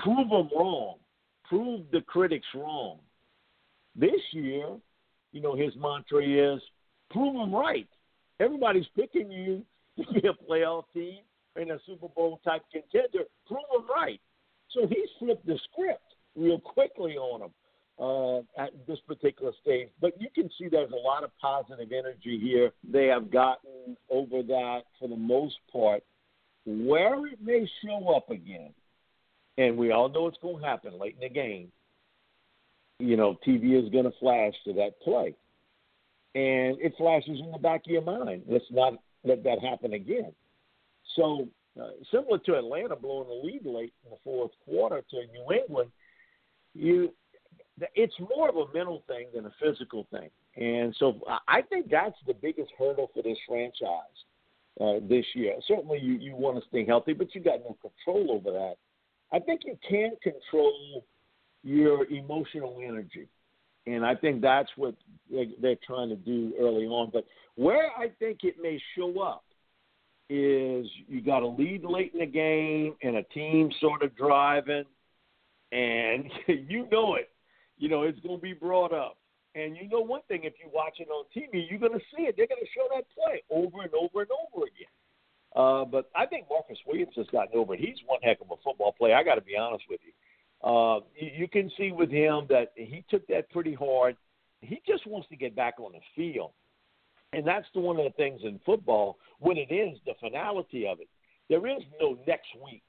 prove 0.03 0.29
them 0.29 0.49
wrong, 0.53 0.97
prove 1.47 1.85
the 1.91 2.01
critics 2.01 2.47
wrong. 2.53 2.99
This 3.95 4.21
year, 4.31 4.67
you 5.31 5.41
know, 5.41 5.55
his 5.55 5.73
mantra 5.75 6.23
is 6.23 6.61
prove 7.09 7.33
them 7.33 7.53
right. 7.53 7.87
Everybody's 8.39 8.87
picking 8.95 9.31
you 9.31 9.63
to 9.97 10.13
be 10.13 10.27
a 10.27 10.51
playoff 10.51 10.83
team 10.93 11.19
and 11.55 11.71
a 11.71 11.79
Super 11.85 12.07
Bowl 12.07 12.39
type 12.43 12.63
contender. 12.71 13.25
Prove 13.47 13.59
them 13.71 13.85
right. 13.93 14.21
So 14.71 14.87
he's 14.87 15.09
flipped 15.17 15.45
the 15.45 15.59
script 15.71 16.03
real 16.35 16.59
quickly 16.59 17.17
on 17.17 17.41
them 17.41 17.51
uh, 17.99 18.61
at 18.61 18.71
this 18.87 18.99
particular 19.07 19.51
stage. 19.61 19.89
But 19.99 20.19
you 20.21 20.27
can 20.33 20.49
see 20.57 20.67
there's 20.69 20.91
a 20.91 20.95
lot 20.95 21.23
of 21.23 21.31
positive 21.39 21.91
energy 21.91 22.39
here. 22.39 22.71
They 22.89 23.07
have 23.07 23.31
gotten 23.31 23.97
over 24.09 24.41
that 24.43 24.81
for 24.99 25.09
the 25.09 25.17
most 25.17 25.55
part. 25.71 26.03
Where 26.65 27.25
it 27.27 27.39
may 27.41 27.67
show 27.83 28.13
up 28.15 28.29
again, 28.29 28.73
and 29.57 29.77
we 29.77 29.91
all 29.91 30.07
know 30.07 30.27
it's 30.27 30.37
going 30.41 30.61
to 30.61 30.65
happen 30.65 30.99
late 30.99 31.15
in 31.15 31.21
the 31.21 31.33
game, 31.33 31.71
you 32.99 33.17
know, 33.17 33.37
TV 33.47 33.81
is 33.81 33.89
going 33.91 34.05
to 34.05 34.13
flash 34.19 34.53
to 34.65 34.73
that 34.73 34.99
play. 35.01 35.35
And 36.35 36.79
it 36.79 36.93
flashes 36.97 37.39
in 37.43 37.51
the 37.51 37.57
back 37.57 37.81
of 37.85 37.91
your 37.91 38.03
mind. 38.03 38.43
Let's 38.47 38.65
not 38.69 38.93
let 39.23 39.43
that 39.43 39.59
happen 39.59 39.93
again. 39.93 40.31
So, 41.15 41.47
uh, 41.79 41.89
similar 42.11 42.37
to 42.39 42.57
Atlanta 42.57 42.95
blowing 42.95 43.29
the 43.29 43.47
lead 43.47 43.65
late 43.65 43.93
in 44.03 44.11
the 44.11 44.17
fourth 44.23 44.51
quarter 44.65 45.01
to 45.09 45.17
New 45.31 45.57
England, 45.57 45.91
you 46.75 47.13
it's 47.95 48.13
more 48.35 48.49
of 48.49 48.55
a 48.55 48.73
mental 48.73 49.03
thing 49.07 49.27
than 49.33 49.45
a 49.45 49.53
physical 49.61 50.05
thing. 50.11 50.29
And 50.57 50.93
so 50.99 51.21
I 51.47 51.61
think 51.61 51.89
that's 51.89 52.17
the 52.27 52.33
biggest 52.33 52.71
hurdle 52.77 53.09
for 53.13 53.23
this 53.23 53.37
franchise 53.47 54.19
uh, 54.81 54.99
this 55.07 55.25
year. 55.33 55.55
Certainly, 55.67 55.99
you, 55.99 56.13
you 56.15 56.35
want 56.35 56.61
to 56.61 56.67
stay 56.67 56.85
healthy, 56.85 57.13
but 57.13 57.33
you 57.33 57.41
got 57.41 57.59
no 57.59 57.77
control 57.81 58.31
over 58.31 58.51
that. 58.51 58.75
I 59.31 59.39
think 59.39 59.61
you 59.65 59.77
can 59.87 60.11
control 60.21 61.05
your 61.63 62.05
emotional 62.05 62.79
energy. 62.83 63.27
And 63.87 64.05
I 64.05 64.15
think 64.15 64.41
that's 64.41 64.69
what 64.75 64.95
they're 65.31 65.75
trying 65.85 66.09
to 66.09 66.15
do 66.15 66.53
early 66.59 66.85
on. 66.85 67.09
But 67.11 67.25
where 67.55 67.89
I 67.97 68.09
think 68.19 68.39
it 68.43 68.55
may 68.61 68.79
show 68.95 69.21
up 69.21 69.43
is 70.29 70.85
you 71.07 71.21
got 71.21 71.41
a 71.41 71.47
lead 71.47 71.83
late 71.83 72.13
in 72.13 72.19
the 72.19 72.25
game 72.25 72.95
and 73.01 73.15
a 73.15 73.23
team 73.23 73.71
sort 73.81 74.03
of 74.03 74.15
driving, 74.15 74.83
and 75.71 76.29
you 76.47 76.87
know 76.91 77.15
it. 77.15 77.29
you 77.77 77.89
know, 77.89 78.03
it's 78.03 78.19
going 78.19 78.37
to 78.37 78.41
be 78.41 78.53
brought 78.53 78.93
up. 78.93 79.17
And 79.55 79.75
you 79.75 79.89
know 79.89 80.01
one 80.01 80.21
thing, 80.27 80.43
if 80.43 80.53
you 80.63 80.69
watch 80.71 80.97
it 80.99 81.07
on 81.09 81.25
TV, 81.35 81.65
you're 81.69 81.79
going 81.79 81.97
to 81.97 82.05
see 82.15 82.23
it. 82.23 82.35
They're 82.37 82.47
going 82.47 82.61
to 82.61 82.69
show 82.75 82.87
that 82.95 83.05
play 83.15 83.41
over 83.49 83.81
and 83.81 83.91
over 83.95 84.21
and 84.21 84.29
over 84.29 84.65
again. 84.67 84.93
Uh, 85.55 85.83
but 85.85 86.11
I 86.15 86.27
think 86.27 86.45
Marcus 86.49 86.77
Williams 86.85 87.13
has 87.15 87.25
gotten 87.31 87.57
over 87.57 87.73
it. 87.73 87.79
He's 87.79 87.97
one 88.05 88.19
heck 88.21 88.39
of 88.41 88.51
a 88.51 88.61
football 88.63 88.93
player. 88.93 89.15
I 89.15 89.23
got 89.23 89.35
to 89.35 89.41
be 89.41 89.57
honest 89.57 89.83
with 89.89 89.99
you. 90.05 90.13
Uh, 90.63 90.99
you, 91.15 91.47
can 91.47 91.71
see 91.77 91.91
with 91.91 92.11
him 92.11 92.45
that 92.49 92.71
he 92.75 93.03
took 93.09 93.25
that 93.27 93.49
pretty 93.49 93.73
hard. 93.73 94.17
He 94.61 94.81
just 94.85 95.07
wants 95.07 95.29
to 95.29 95.37
get 95.37 95.55
back 95.55 95.75
on 95.79 95.93
the 95.93 95.99
field. 96.15 96.51
And 97.31 97.47
that's 97.47 97.67
the 97.73 97.79
one 97.79 97.97
of 97.97 98.03
the 98.03 98.11
things 98.11 98.41
in 98.43 98.59
football 98.65 99.17
when 99.39 99.57
it 99.57 99.71
is 99.71 99.97
the 100.05 100.13
finality 100.19 100.85
of 100.87 100.99
it. 100.99 101.07
There 101.47 101.65
is 101.67 101.81
no 102.01 102.17
next 102.27 102.49
week 102.63 102.83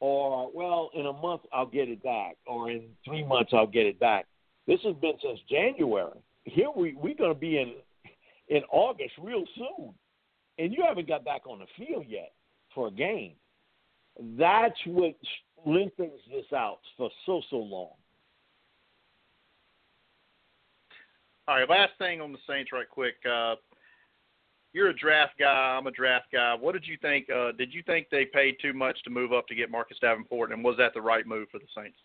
or 0.00 0.50
well, 0.52 0.90
in 0.94 1.06
a 1.06 1.12
month 1.12 1.42
I'll 1.52 1.66
get 1.66 1.88
it 1.88 2.02
back, 2.02 2.36
or 2.46 2.70
in 2.70 2.88
three 3.04 3.24
months 3.24 3.52
I'll 3.54 3.66
get 3.66 3.86
it 3.86 4.00
back. 4.00 4.26
This 4.66 4.80
has 4.84 4.96
been 4.96 5.14
since 5.22 5.38
January. 5.48 6.18
Here 6.44 6.68
we 6.74 6.94
we're 6.94 7.14
going 7.14 7.34
to 7.34 7.38
be 7.38 7.58
in 7.58 7.74
in 8.48 8.62
August 8.72 9.12
real 9.20 9.44
soon, 9.56 9.94
and 10.58 10.72
you 10.72 10.82
haven't 10.86 11.06
got 11.06 11.24
back 11.24 11.42
on 11.46 11.60
the 11.60 11.66
field 11.76 12.06
yet 12.08 12.32
for 12.74 12.88
a 12.88 12.90
game. 12.90 13.32
That's 14.38 14.78
what 14.86 15.14
lengthens 15.66 16.20
this 16.30 16.52
out 16.54 16.80
for 16.96 17.10
so 17.26 17.42
so 17.50 17.56
long. 17.56 17.90
All 21.48 21.56
right, 21.56 21.68
last 21.68 21.92
thing 21.98 22.20
on 22.20 22.32
the 22.32 22.38
Saints, 22.48 22.70
right 22.72 22.88
quick. 22.88 23.16
Uh, 23.28 23.56
you're 24.72 24.90
a 24.90 24.96
draft 24.96 25.32
guy. 25.38 25.76
I'm 25.76 25.86
a 25.88 25.90
draft 25.90 26.26
guy. 26.32 26.54
What 26.54 26.72
did 26.72 26.86
you 26.86 26.96
think? 27.02 27.28
Uh, 27.28 27.52
did 27.52 27.74
you 27.74 27.82
think 27.82 28.06
they 28.10 28.24
paid 28.24 28.56
too 28.62 28.72
much 28.72 29.02
to 29.02 29.10
move 29.10 29.32
up 29.32 29.48
to 29.48 29.54
get 29.54 29.70
Marcus 29.70 29.98
Davenport, 30.00 30.52
and 30.52 30.62
was 30.62 30.76
that 30.78 30.94
the 30.94 31.00
right 31.00 31.26
move 31.26 31.48
for 31.50 31.58
the 31.58 31.66
Saints? 31.74 31.98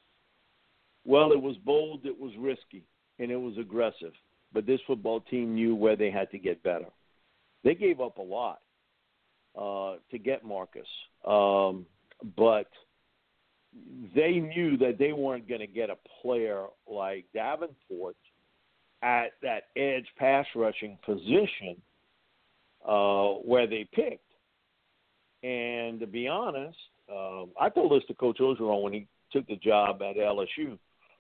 Well, 1.06 1.32
it 1.32 1.42
was 1.42 1.56
bold, 1.58 2.06
it 2.06 2.20
was 2.20 2.32
risky, 2.40 2.84
and 3.20 3.30
it 3.30 3.36
was 3.36 3.58
aggressive. 3.60 4.14
But 4.52 4.66
this 4.66 4.80
football 4.88 5.22
team 5.22 5.54
knew 5.54 5.76
where 5.76 5.96
they 5.96 6.10
had 6.10 6.32
to 6.32 6.40
get 6.40 6.64
better. 6.64 6.88
They 7.64 7.76
gave 7.76 8.02
up 8.02 8.18
a 8.18 8.24
lot 8.24 8.62
uh, 9.56 9.98
to 10.10 10.18
get 10.18 10.44
Marcus, 10.44 10.88
um, 11.28 11.86
but 12.36 12.70
they 14.16 14.34
knew 14.34 14.78
that 14.78 14.98
they 14.98 15.14
weren't 15.14 15.48
going 15.48 15.62
to 15.62 15.68
get 15.68 15.90
a 15.90 15.98
player 16.22 16.66
like 16.88 17.26
Davenport 17.34 18.16
at 19.02 19.34
that 19.42 19.64
edge 19.76 20.08
pass 20.18 20.46
rushing 20.56 20.98
position 21.06 21.76
uh, 22.88 23.34
where 23.44 23.68
they 23.68 23.88
picked. 23.94 24.22
And 25.44 26.00
to 26.00 26.08
be 26.08 26.28
honest, 26.28 26.78
um, 27.12 27.50
I 27.60 27.70
told 27.70 27.92
this 27.92 28.08
to 28.08 28.14
Coach 28.16 28.40
Orgeron 28.40 28.82
when 28.82 28.94
he 28.94 29.08
took 29.32 29.46
the 29.48 29.58
job 29.58 30.02
at 30.02 30.16
LSU. 30.16 30.78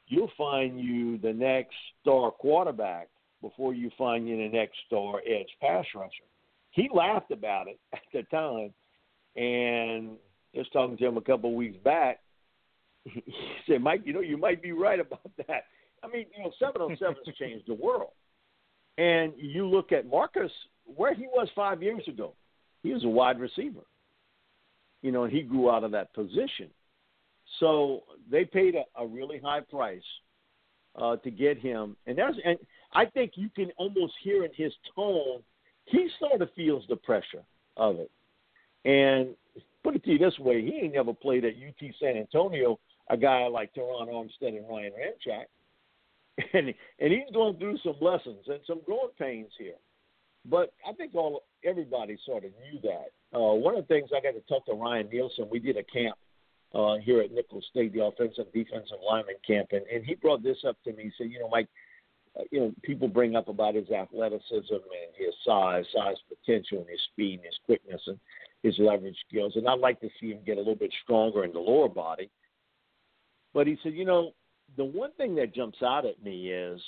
You'll 0.07 0.31
find 0.37 0.79
you 0.79 1.17
the 1.17 1.33
next 1.33 1.75
star 2.01 2.31
quarterback 2.31 3.09
before 3.41 3.73
you 3.73 3.91
find 3.97 4.27
you 4.27 4.37
the 4.37 4.55
next 4.55 4.77
star 4.87 5.21
edge 5.27 5.49
pass 5.61 5.85
rusher. 5.93 6.09
He 6.71 6.89
laughed 6.93 7.31
about 7.31 7.67
it 7.67 7.79
at 7.93 8.01
the 8.13 8.23
time, 8.23 8.73
and 9.35 10.17
just 10.55 10.71
talking 10.73 10.97
to 10.97 11.05
him 11.05 11.17
a 11.17 11.21
couple 11.21 11.49
of 11.49 11.55
weeks 11.55 11.77
back, 11.83 12.19
he 13.05 13.23
said, 13.67 13.81
"Mike, 13.81 14.01
you 14.05 14.13
know, 14.13 14.21
you 14.21 14.37
might 14.37 14.61
be 14.61 14.71
right 14.71 14.99
about 14.99 15.31
that." 15.47 15.65
I 16.03 16.07
mean, 16.07 16.25
you 16.35 16.43
know, 16.43 16.51
seven 16.59 16.81
on 16.81 16.97
seven 16.99 17.15
has 17.25 17.35
changed 17.35 17.67
the 17.67 17.73
world. 17.73 18.11
And 18.97 19.33
you 19.37 19.67
look 19.67 19.91
at 19.91 20.07
Marcus 20.07 20.51
where 20.85 21.13
he 21.13 21.27
was 21.27 21.49
five 21.55 21.81
years 21.81 22.03
ago. 22.07 22.33
He 22.83 22.93
was 22.93 23.03
a 23.03 23.09
wide 23.09 23.39
receiver. 23.39 23.81
You 25.01 25.11
know, 25.11 25.25
he 25.25 25.41
grew 25.41 25.69
out 25.69 25.83
of 25.83 25.91
that 25.91 26.13
position. 26.13 26.69
So 27.59 28.03
they 28.29 28.45
paid 28.45 28.75
a, 28.75 28.83
a 29.01 29.05
really 29.05 29.39
high 29.39 29.61
price 29.61 30.03
uh, 30.95 31.17
to 31.17 31.31
get 31.31 31.57
him, 31.57 31.95
and 32.07 32.17
there's 32.17 32.35
and 32.43 32.57
I 32.93 33.05
think 33.05 33.33
you 33.35 33.49
can 33.49 33.71
almost 33.77 34.13
hear 34.23 34.45
in 34.45 34.51
his 34.55 34.73
tone 34.95 35.41
he 35.85 36.09
sort 36.19 36.41
of 36.41 36.49
feels 36.55 36.83
the 36.89 36.95
pressure 36.95 37.43
of 37.77 37.97
it. 37.97 38.11
And 38.85 39.35
put 39.83 39.95
it 39.95 40.03
to 40.05 40.11
you 40.11 40.17
this 40.17 40.37
way, 40.39 40.61
he 40.61 40.79
ain't 40.83 40.93
never 40.93 41.13
played 41.13 41.45
at 41.45 41.53
UT 41.53 41.91
San 41.99 42.17
Antonio 42.17 42.79
a 43.09 43.17
guy 43.17 43.47
like 43.47 43.73
Terron 43.73 44.09
Armstead 44.09 44.57
and 44.57 44.67
Ryan 44.69 44.93
Ramczyk. 44.93 45.45
And 46.53 46.73
and 46.99 47.13
he's 47.13 47.33
going 47.33 47.57
through 47.57 47.77
some 47.77 47.95
lessons 48.01 48.43
and 48.47 48.59
some 48.67 48.81
growing 48.85 49.11
pains 49.17 49.51
here. 49.57 49.79
But 50.43 50.73
I 50.85 50.91
think 50.91 51.15
all 51.15 51.43
everybody 51.63 52.17
sort 52.25 52.43
of 52.43 52.51
knew 52.61 52.81
that. 52.81 53.37
Uh, 53.37 53.53
one 53.53 53.75
of 53.75 53.87
the 53.87 53.93
things 53.93 54.09
I 54.15 54.21
got 54.21 54.33
to 54.33 54.41
talk 54.41 54.65
to 54.65 54.73
Ryan 54.73 55.07
Nielsen. 55.11 55.47
We 55.49 55.59
did 55.59 55.77
a 55.77 55.83
camp 55.83 56.17
uh, 56.73 56.97
here 57.03 57.21
at 57.21 57.31
Nicholls 57.31 57.65
State, 57.69 57.93
the 57.93 58.03
offensive 58.03 58.51
defensive 58.53 58.97
lineman 59.05 59.35
camp, 59.47 59.69
and, 59.71 59.85
and 59.87 60.05
he 60.05 60.15
brought 60.15 60.43
this 60.43 60.57
up 60.67 60.77
to 60.83 60.93
me. 60.93 61.03
He 61.03 61.11
said, 61.17 61.31
you 61.31 61.39
know, 61.39 61.49
Mike, 61.49 61.67
uh, 62.37 62.43
you 62.51 62.59
know, 62.59 62.73
people 62.83 63.07
bring 63.07 63.35
up 63.35 63.47
about 63.47 63.75
his 63.75 63.89
athleticism 63.89 64.73
and 64.73 65.11
his 65.15 65.33
size, 65.45 65.85
size 65.95 66.17
potential, 66.27 66.79
and 66.79 66.89
his 66.89 66.99
speed 67.11 67.39
and 67.39 67.45
his 67.45 67.59
quickness 67.65 68.01
and 68.07 68.19
his 68.61 68.75
leverage 68.77 69.17
skills. 69.27 69.53
And 69.55 69.67
I'd 69.67 69.79
like 69.79 70.01
to 70.01 70.09
see 70.19 70.31
him 70.31 70.39
get 70.45 70.57
a 70.57 70.59
little 70.59 70.75
bit 70.75 70.93
stronger 71.03 71.45
in 71.45 71.53
the 71.53 71.59
lower 71.59 71.87
body. 71.87 72.29
But 73.55 73.65
he 73.65 73.77
said, 73.81 73.93
you 73.93 74.05
know, 74.05 74.33
the 74.77 74.85
one 74.85 75.13
thing 75.13 75.33
that 75.35 75.55
jumps 75.55 75.79
out 75.81 76.05
at 76.05 76.21
me 76.23 76.51
is 76.51 76.79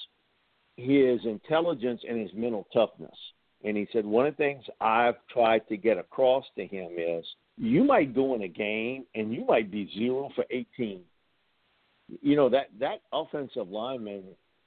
his 0.75 1.19
intelligence 1.25 2.01
and 2.07 2.19
his 2.19 2.29
mental 2.35 2.67
toughness 2.71 3.17
and 3.63 3.75
he 3.75 3.87
said 3.91 4.05
one 4.05 4.27
of 4.27 4.33
the 4.33 4.43
things 4.43 4.63
I've 4.79 5.15
tried 5.31 5.67
to 5.69 5.77
get 5.77 5.97
across 5.97 6.45
to 6.55 6.65
him 6.65 6.91
is 6.97 7.25
you 7.57 7.83
might 7.83 8.13
go 8.13 8.35
in 8.35 8.43
a 8.43 8.47
game 8.47 9.05
and 9.15 9.33
you 9.33 9.45
might 9.45 9.71
be 9.71 9.89
zero 9.95 10.29
for 10.35 10.45
18. 10.49 11.01
You 12.21 12.35
know 12.35 12.49
that 12.49 12.67
that 12.79 13.01
offensive 13.11 13.69
lineman, 13.69 14.23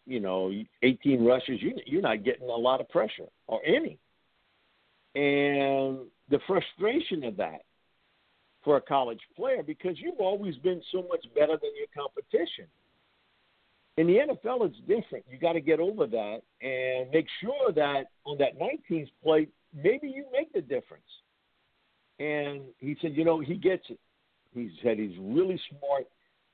you 0.06 0.20
know, 0.20 0.52
18 0.82 1.24
rushes, 1.24 1.62
you 1.62 1.74
you're 1.86 2.02
not 2.02 2.24
getting 2.24 2.48
a 2.48 2.56
lot 2.56 2.80
of 2.80 2.88
pressure 2.88 3.28
or 3.46 3.60
any. 3.64 3.98
And 5.14 6.00
the 6.28 6.40
frustration 6.46 7.24
of 7.24 7.36
that 7.38 7.62
for 8.62 8.76
a 8.76 8.80
college 8.80 9.20
player 9.36 9.62
because 9.62 9.98
you've 9.98 10.20
always 10.20 10.56
been 10.56 10.82
so 10.92 11.02
much 11.08 11.24
better 11.34 11.58
than 11.60 11.70
your 11.76 11.88
competition. 11.94 12.66
In 13.96 14.06
the 14.06 14.14
NFL, 14.14 14.66
it's 14.66 14.78
different. 14.80 15.24
You 15.30 15.38
got 15.38 15.54
to 15.54 15.60
get 15.60 15.80
over 15.80 16.06
that 16.06 16.38
and 16.62 17.10
make 17.10 17.26
sure 17.42 17.72
that 17.74 18.04
on 18.24 18.38
that 18.38 18.58
19th 18.58 19.10
play, 19.22 19.48
maybe 19.74 20.08
you 20.08 20.26
make 20.32 20.52
the 20.52 20.60
difference. 20.60 21.04
And 22.18 22.62
he 22.78 22.96
said, 23.00 23.16
you 23.16 23.24
know, 23.24 23.40
he 23.40 23.54
gets 23.54 23.84
it. 23.88 23.98
He 24.54 24.70
said 24.82 24.98
he's 24.98 25.16
really 25.18 25.60
smart. 25.70 26.06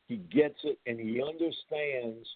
He 0.07 0.17
gets 0.17 0.59
it, 0.65 0.79
and 0.87 1.01
he 1.01 1.21
understands, 1.21 2.27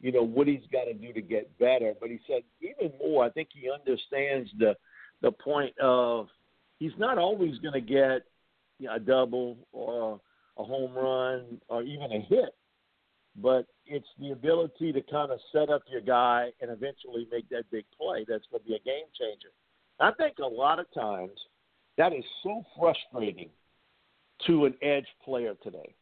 you 0.00 0.12
know, 0.12 0.22
what 0.22 0.46
he's 0.46 0.60
got 0.72 0.84
to 0.84 0.94
do 0.94 1.12
to 1.12 1.20
get 1.20 1.58
better. 1.58 1.94
But 2.00 2.10
he 2.10 2.20
said 2.26 2.42
even 2.60 2.96
more, 2.98 3.24
I 3.24 3.30
think 3.30 3.48
he 3.52 3.68
understands 3.70 4.50
the 4.58 4.76
the 5.22 5.32
point 5.32 5.78
of 5.78 6.28
he's 6.78 6.92
not 6.98 7.18
always 7.18 7.58
going 7.58 7.74
to 7.74 7.80
get 7.80 8.22
you 8.80 8.88
know, 8.88 8.96
a 8.96 8.98
double 8.98 9.56
or 9.72 10.20
a 10.58 10.64
home 10.64 10.94
run 10.94 11.60
or 11.68 11.82
even 11.82 12.10
a 12.10 12.20
hit 12.28 12.54
but 13.36 13.66
it's 13.86 14.08
the 14.18 14.30
ability 14.32 14.92
to 14.92 15.00
kind 15.02 15.30
of 15.30 15.38
set 15.52 15.70
up 15.70 15.82
your 15.90 16.00
guy 16.00 16.48
and 16.60 16.70
eventually 16.70 17.26
make 17.30 17.48
that 17.48 17.64
big 17.70 17.84
play 17.96 18.24
that's 18.28 18.44
going 18.50 18.62
to 18.62 18.68
be 18.68 18.74
a 18.74 18.80
game 18.80 19.06
changer. 19.18 19.48
I 20.00 20.12
think 20.12 20.38
a 20.38 20.46
lot 20.46 20.78
of 20.78 20.86
times 20.92 21.38
that 21.96 22.12
is 22.12 22.24
so 22.42 22.64
frustrating 22.78 23.50
to 24.46 24.64
an 24.64 24.74
edge 24.82 25.06
player 25.24 25.54
today 25.62 25.94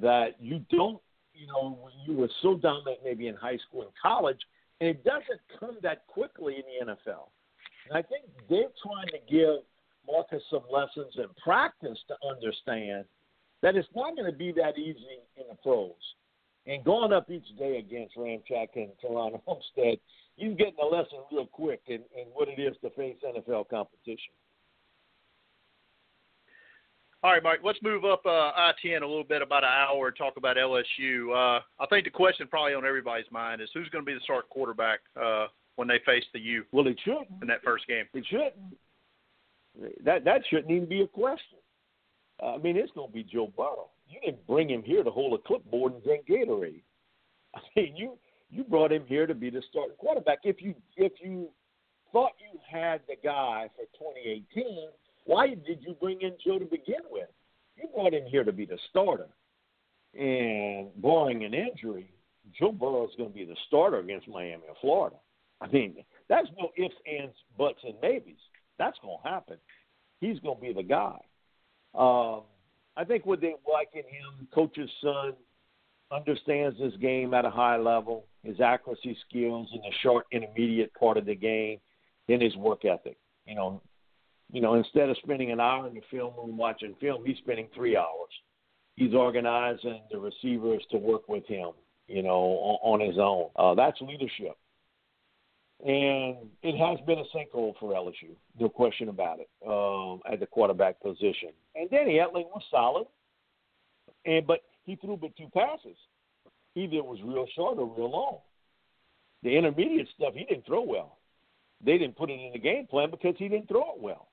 that 0.00 0.36
you 0.40 0.64
don't, 0.70 1.00
you 1.34 1.46
know, 1.46 1.88
you 2.06 2.14
were 2.14 2.28
so 2.42 2.56
dominant 2.56 2.98
maybe 3.04 3.28
in 3.28 3.34
high 3.34 3.58
school 3.68 3.82
and 3.82 3.90
college, 4.00 4.38
and 4.80 4.88
it 4.88 5.04
doesn't 5.04 5.40
come 5.58 5.78
that 5.82 6.06
quickly 6.06 6.56
in 6.56 6.86
the 6.86 6.92
NFL. 6.92 7.28
And 7.88 7.96
I 7.96 8.02
think 8.02 8.24
they're 8.50 8.68
trying 8.82 9.06
to 9.08 9.32
give 9.32 9.64
Marcus 10.10 10.42
some 10.50 10.64
lessons 10.72 11.14
and 11.16 11.34
practice 11.36 11.98
to 12.08 12.14
understand 12.28 13.04
that 13.62 13.76
it's 13.76 13.88
not 13.94 14.16
going 14.16 14.30
to 14.30 14.36
be 14.36 14.52
that 14.52 14.78
easy 14.78 15.20
in 15.36 15.44
the 15.48 15.56
pros 15.62 15.92
and 16.68 16.84
going 16.84 17.12
up 17.12 17.30
each 17.30 17.46
day 17.58 17.78
against 17.78 18.16
Ramczyk 18.16 18.68
and 18.76 18.90
Terron 19.02 19.40
Armstead, 19.48 19.98
you're 20.36 20.54
getting 20.54 20.74
a 20.80 20.86
lesson 20.86 21.18
real 21.32 21.46
quick 21.46 21.80
in, 21.86 22.00
in 22.16 22.26
what 22.34 22.48
it 22.48 22.60
is 22.60 22.76
to 22.82 22.90
face 22.90 23.16
NFL 23.26 23.70
competition. 23.70 24.32
All 27.24 27.32
right, 27.32 27.42
Mike, 27.42 27.60
let's 27.64 27.80
move 27.82 28.04
up 28.04 28.24
uh, 28.24 28.52
I 28.54 28.72
10 28.80 29.02
a 29.02 29.06
little 29.06 29.24
bit, 29.24 29.42
about 29.42 29.64
an 29.64 29.70
hour, 29.72 30.06
and 30.06 30.16
talk 30.16 30.34
about 30.36 30.56
LSU. 30.56 31.32
Uh, 31.32 31.60
I 31.80 31.86
think 31.90 32.04
the 32.04 32.10
question 32.10 32.46
probably 32.46 32.74
on 32.74 32.86
everybody's 32.86 33.26
mind 33.32 33.60
is 33.60 33.68
who's 33.74 33.88
going 33.88 34.04
to 34.04 34.06
be 34.06 34.14
the 34.14 34.20
start 34.20 34.48
quarterback 34.50 35.00
uh, 35.20 35.46
when 35.74 35.88
they 35.88 35.98
face 36.06 36.22
the 36.32 36.38
U? 36.38 36.64
Well, 36.70 36.86
it 36.86 37.00
shouldn't. 37.04 37.26
In 37.42 37.48
that 37.48 37.64
first 37.64 37.88
game. 37.88 38.04
It 38.14 38.24
shouldn't. 38.30 38.54
That, 40.04 40.24
that 40.24 40.42
shouldn't 40.48 40.70
even 40.70 40.88
be 40.88 41.02
a 41.02 41.06
question. 41.06 41.58
I 42.42 42.56
mean, 42.58 42.76
it's 42.76 42.92
going 42.92 43.08
to 43.08 43.14
be 43.14 43.24
Joe 43.24 43.52
Burrow 43.56 43.90
you 44.08 44.20
didn't 44.20 44.46
bring 44.46 44.68
him 44.70 44.82
here 44.82 45.04
to 45.04 45.10
hold 45.10 45.38
a 45.38 45.42
clipboard 45.42 45.94
and 45.94 46.02
drink 46.02 46.26
Gatorade. 46.26 46.82
I 47.54 47.60
mean, 47.76 47.96
you 47.96 48.18
you 48.50 48.64
brought 48.64 48.92
him 48.92 49.04
here 49.06 49.26
to 49.26 49.34
be 49.34 49.50
the 49.50 49.62
starting 49.70 49.96
quarterback. 49.98 50.38
If 50.44 50.62
you 50.62 50.74
if 50.96 51.12
you 51.22 51.48
thought 52.12 52.32
you 52.40 52.58
had 52.70 53.02
the 53.06 53.16
guy 53.22 53.68
for 53.76 53.84
2018, 53.98 54.88
why 55.26 55.48
did 55.48 55.82
you 55.82 55.94
bring 56.00 56.22
in 56.22 56.32
Joe 56.44 56.58
to 56.58 56.64
begin 56.64 57.02
with? 57.10 57.28
You 57.76 57.88
brought 57.94 58.14
him 58.14 58.24
here 58.26 58.44
to 58.44 58.52
be 58.52 58.64
the 58.64 58.78
starter, 58.90 59.28
and 60.18 60.88
barring 61.02 61.44
an 61.44 61.54
injury, 61.54 62.10
Joe 62.58 62.72
Burrow 62.72 63.06
is 63.06 63.14
going 63.16 63.30
to 63.30 63.34
be 63.34 63.44
the 63.44 63.56
starter 63.66 63.98
against 63.98 64.28
Miami 64.28 64.62
or 64.68 64.74
Florida. 64.80 65.16
I 65.60 65.66
mean, 65.68 65.96
that's 66.28 66.48
no 66.58 66.70
ifs, 66.76 66.94
ands, 67.06 67.34
buts, 67.58 67.80
and 67.84 67.94
maybes. 68.00 68.38
That's 68.78 68.98
going 69.02 69.18
to 69.22 69.28
happen. 69.28 69.56
He's 70.20 70.38
going 70.40 70.56
to 70.56 70.62
be 70.62 70.72
the 70.72 70.82
guy. 70.82 71.18
Um, 71.94 72.42
I 72.96 73.04
think 73.04 73.26
what 73.26 73.40
they 73.40 73.54
like 73.70 73.90
in 73.94 74.00
him, 74.00 74.48
coach's 74.54 74.90
son, 75.02 75.34
understands 76.10 76.76
this 76.78 76.94
game 77.00 77.34
at 77.34 77.44
a 77.44 77.50
high 77.50 77.76
level, 77.76 78.24
his 78.42 78.60
accuracy 78.60 79.16
skills 79.28 79.68
in 79.72 79.80
the 79.80 79.92
short 80.02 80.26
intermediate 80.32 80.92
part 80.94 81.16
of 81.16 81.26
the 81.26 81.34
game, 81.34 81.78
and 82.28 82.42
his 82.42 82.56
work 82.56 82.84
ethic. 82.84 83.16
You 83.46 83.54
know, 83.54 83.82
you 84.52 84.60
know, 84.60 84.74
instead 84.74 85.10
of 85.10 85.16
spending 85.22 85.52
an 85.52 85.60
hour 85.60 85.86
in 85.86 85.94
the 85.94 86.02
film 86.10 86.32
room 86.36 86.56
watching 86.56 86.94
film, 87.00 87.24
he's 87.24 87.38
spending 87.38 87.68
three 87.74 87.96
hours. 87.96 88.30
He's 88.96 89.14
organizing 89.14 90.00
the 90.10 90.18
receivers 90.18 90.82
to 90.90 90.98
work 90.98 91.28
with 91.28 91.46
him, 91.46 91.70
you 92.08 92.22
know, 92.22 92.78
on, 92.82 93.00
on 93.00 93.06
his 93.08 93.18
own. 93.18 93.50
Uh, 93.56 93.74
that's 93.74 94.00
leadership. 94.00 94.56
And 95.84 96.36
it 96.62 96.76
has 96.76 96.98
been 97.06 97.18
a 97.18 97.36
sinkhole 97.36 97.74
for 97.78 97.94
LSU, 97.94 98.34
no 98.58 98.68
question 98.68 99.08
about 99.08 99.38
it, 99.38 99.48
um, 99.64 100.20
at 100.30 100.40
the 100.40 100.46
quarterback 100.46 101.00
position. 101.00 101.50
And 101.76 101.88
Danny 101.88 102.14
Etling 102.14 102.46
was 102.46 102.62
solid, 102.68 103.06
and 104.26 104.44
but 104.44 104.60
he 104.84 104.96
threw 104.96 105.16
but 105.16 105.36
two 105.36 105.48
passes. 105.54 105.96
Either 106.74 106.96
it 106.96 107.04
was 107.04 107.20
real 107.22 107.46
short 107.54 107.78
or 107.78 107.86
real 107.96 108.10
long. 108.10 108.38
The 109.44 109.56
intermediate 109.56 110.08
stuff 110.16 110.34
he 110.34 110.44
didn't 110.44 110.66
throw 110.66 110.82
well. 110.82 111.18
They 111.84 111.96
didn't 111.96 112.16
put 112.16 112.30
it 112.30 112.40
in 112.40 112.52
the 112.52 112.58
game 112.58 112.88
plan 112.88 113.10
because 113.10 113.36
he 113.38 113.48
didn't 113.48 113.68
throw 113.68 113.94
it 113.94 114.00
well. 114.00 114.28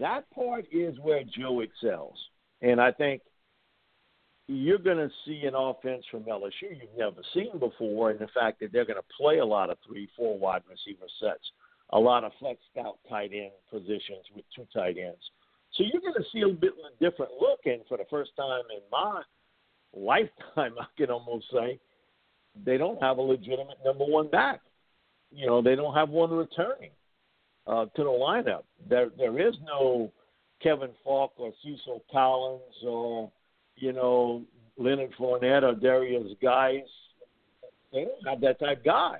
That 0.00 0.28
part 0.30 0.66
is 0.72 0.98
where 1.00 1.22
Joe 1.22 1.60
excels, 1.60 2.16
and 2.60 2.80
I 2.80 2.90
think 2.90 3.22
you're 4.50 4.78
going 4.78 4.96
to 4.96 5.10
see 5.24 5.42
an 5.46 5.54
offense 5.54 6.04
from 6.10 6.24
LSU 6.24 6.70
you've 6.70 6.98
never 6.98 7.22
seen 7.32 7.56
before, 7.60 8.10
and 8.10 8.18
the 8.18 8.26
fact 8.34 8.58
that 8.60 8.72
they're 8.72 8.84
going 8.84 8.98
to 8.98 9.16
play 9.16 9.38
a 9.38 9.44
lot 9.44 9.70
of 9.70 9.78
three, 9.86 10.08
four 10.16 10.36
wide 10.36 10.62
receiver 10.68 11.06
sets, 11.20 11.44
a 11.90 11.98
lot 11.98 12.24
of 12.24 12.32
flex 12.40 12.58
out 12.84 12.98
tight 13.08 13.30
end 13.32 13.52
positions 13.70 14.24
with 14.34 14.44
two 14.54 14.66
tight 14.74 14.96
ends. 14.98 15.22
So 15.74 15.84
you're 15.84 16.02
going 16.02 16.14
to 16.14 16.24
see 16.32 16.40
a 16.40 16.48
bit 16.48 16.72
of 16.72 16.92
a 16.92 17.10
different 17.10 17.32
look, 17.40 17.60
and 17.64 17.82
for 17.88 17.96
the 17.96 18.06
first 18.10 18.32
time 18.36 18.62
in 18.74 18.82
my 18.90 19.22
lifetime, 19.94 20.74
I 20.80 20.86
can 20.96 21.10
almost 21.10 21.46
say, 21.52 21.78
they 22.64 22.76
don't 22.76 23.00
have 23.00 23.18
a 23.18 23.22
legitimate 23.22 23.78
number 23.84 24.04
one 24.04 24.28
back. 24.28 24.60
You 25.30 25.46
know, 25.46 25.62
they 25.62 25.76
don't 25.76 25.94
have 25.94 26.08
one 26.08 26.32
returning 26.32 26.90
uh, 27.68 27.84
to 27.84 28.02
the 28.02 28.10
lineup. 28.10 28.64
There, 28.88 29.10
there 29.16 29.38
is 29.38 29.54
no 29.64 30.10
Kevin 30.60 30.90
Faulk 31.04 31.34
or 31.36 31.52
Cecil 31.62 32.02
Collins 32.10 32.74
or 32.84 33.30
you 33.80 33.92
know, 33.92 34.42
Leonard 34.76 35.12
Fournette 35.18 35.62
or 35.62 35.74
Derrius 35.74 36.40
Guice. 36.40 36.82
They 37.92 38.04
don't 38.04 38.28
have 38.28 38.40
that 38.42 38.60
type 38.60 38.84
guy. 38.84 39.18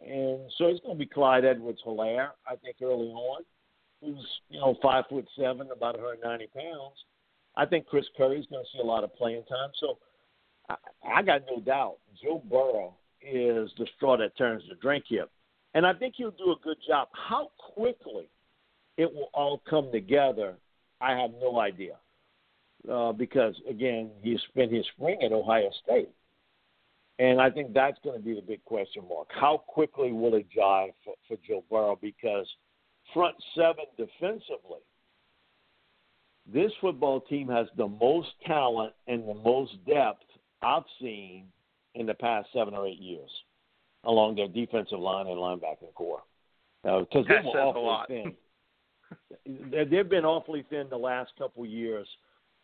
And 0.00 0.40
so 0.56 0.66
it's 0.66 0.80
going 0.80 0.96
to 0.96 0.98
be 0.98 1.06
Clyde 1.06 1.44
Edwards 1.44 1.80
Helaire, 1.86 2.30
I 2.46 2.56
think, 2.56 2.76
early 2.82 3.08
on, 3.08 3.42
who's, 4.00 4.26
you 4.48 4.58
know, 4.58 4.76
five 4.82 5.04
foot 5.08 5.28
seven, 5.38 5.68
about 5.70 5.96
190 5.96 6.46
pounds. 6.54 6.96
I 7.56 7.66
think 7.66 7.86
Chris 7.86 8.06
Curry's 8.16 8.46
going 8.50 8.64
to 8.64 8.70
see 8.72 8.80
a 8.80 8.86
lot 8.86 9.04
of 9.04 9.14
playing 9.14 9.44
time. 9.44 9.70
So 9.78 9.98
I, 10.68 10.76
I 11.18 11.22
got 11.22 11.42
no 11.48 11.60
doubt 11.60 11.98
Joe 12.22 12.42
Burrow 12.50 12.94
is 13.20 13.70
the 13.78 13.86
straw 13.96 14.16
that 14.16 14.36
turns 14.36 14.62
the 14.68 14.74
drink 14.76 15.04
here. 15.06 15.26
And 15.74 15.86
I 15.86 15.92
think 15.92 16.14
he'll 16.16 16.32
do 16.32 16.52
a 16.52 16.64
good 16.64 16.78
job. 16.86 17.08
How 17.12 17.50
quickly 17.74 18.28
it 18.96 19.12
will 19.12 19.30
all 19.34 19.62
come 19.68 19.90
together, 19.92 20.54
I 21.00 21.12
have 21.12 21.30
no 21.40 21.60
idea 21.60 21.96
uh, 22.90 23.12
because 23.12 23.54
again 23.68 24.10
he 24.22 24.38
spent 24.48 24.72
his 24.72 24.84
spring 24.96 25.18
at 25.24 25.32
Ohio 25.32 25.70
State, 25.84 26.10
and 27.18 27.40
I 27.40 27.50
think 27.50 27.72
that's 27.72 27.98
going 28.02 28.18
to 28.18 28.24
be 28.24 28.34
the 28.34 28.42
big 28.42 28.64
question 28.64 29.04
mark. 29.08 29.28
How 29.30 29.62
quickly 29.66 30.12
will 30.12 30.34
it 30.34 30.46
jive 30.56 30.92
for, 31.04 31.14
for 31.28 31.36
Joe 31.46 31.64
Burrow? 31.70 31.98
Because 32.00 32.48
front 33.14 33.36
seven 33.54 33.84
defensively, 33.96 34.80
this 36.52 36.72
football 36.80 37.20
team 37.20 37.48
has 37.48 37.66
the 37.76 37.88
most 37.88 38.28
talent 38.46 38.92
and 39.06 39.28
the 39.28 39.34
most 39.34 39.72
depth 39.86 40.24
I've 40.62 40.84
seen 41.00 41.46
in 41.94 42.06
the 42.06 42.14
past 42.14 42.48
seven 42.52 42.74
or 42.74 42.86
eight 42.86 42.98
years 42.98 43.30
along 44.04 44.36
their 44.36 44.48
defensive 44.48 44.98
line 44.98 45.26
and 45.26 45.36
linebacking 45.36 45.94
corps. 45.94 46.22
Because 46.82 47.06
uh, 47.12 47.28
they 47.28 47.48
were 47.48 47.60
awfully 47.60 48.34
thin. 49.46 49.86
They've 49.90 50.08
been 50.08 50.24
awfully 50.24 50.64
thin 50.68 50.88
the 50.90 50.96
last 50.96 51.32
couple 51.38 51.64
years 51.64 52.08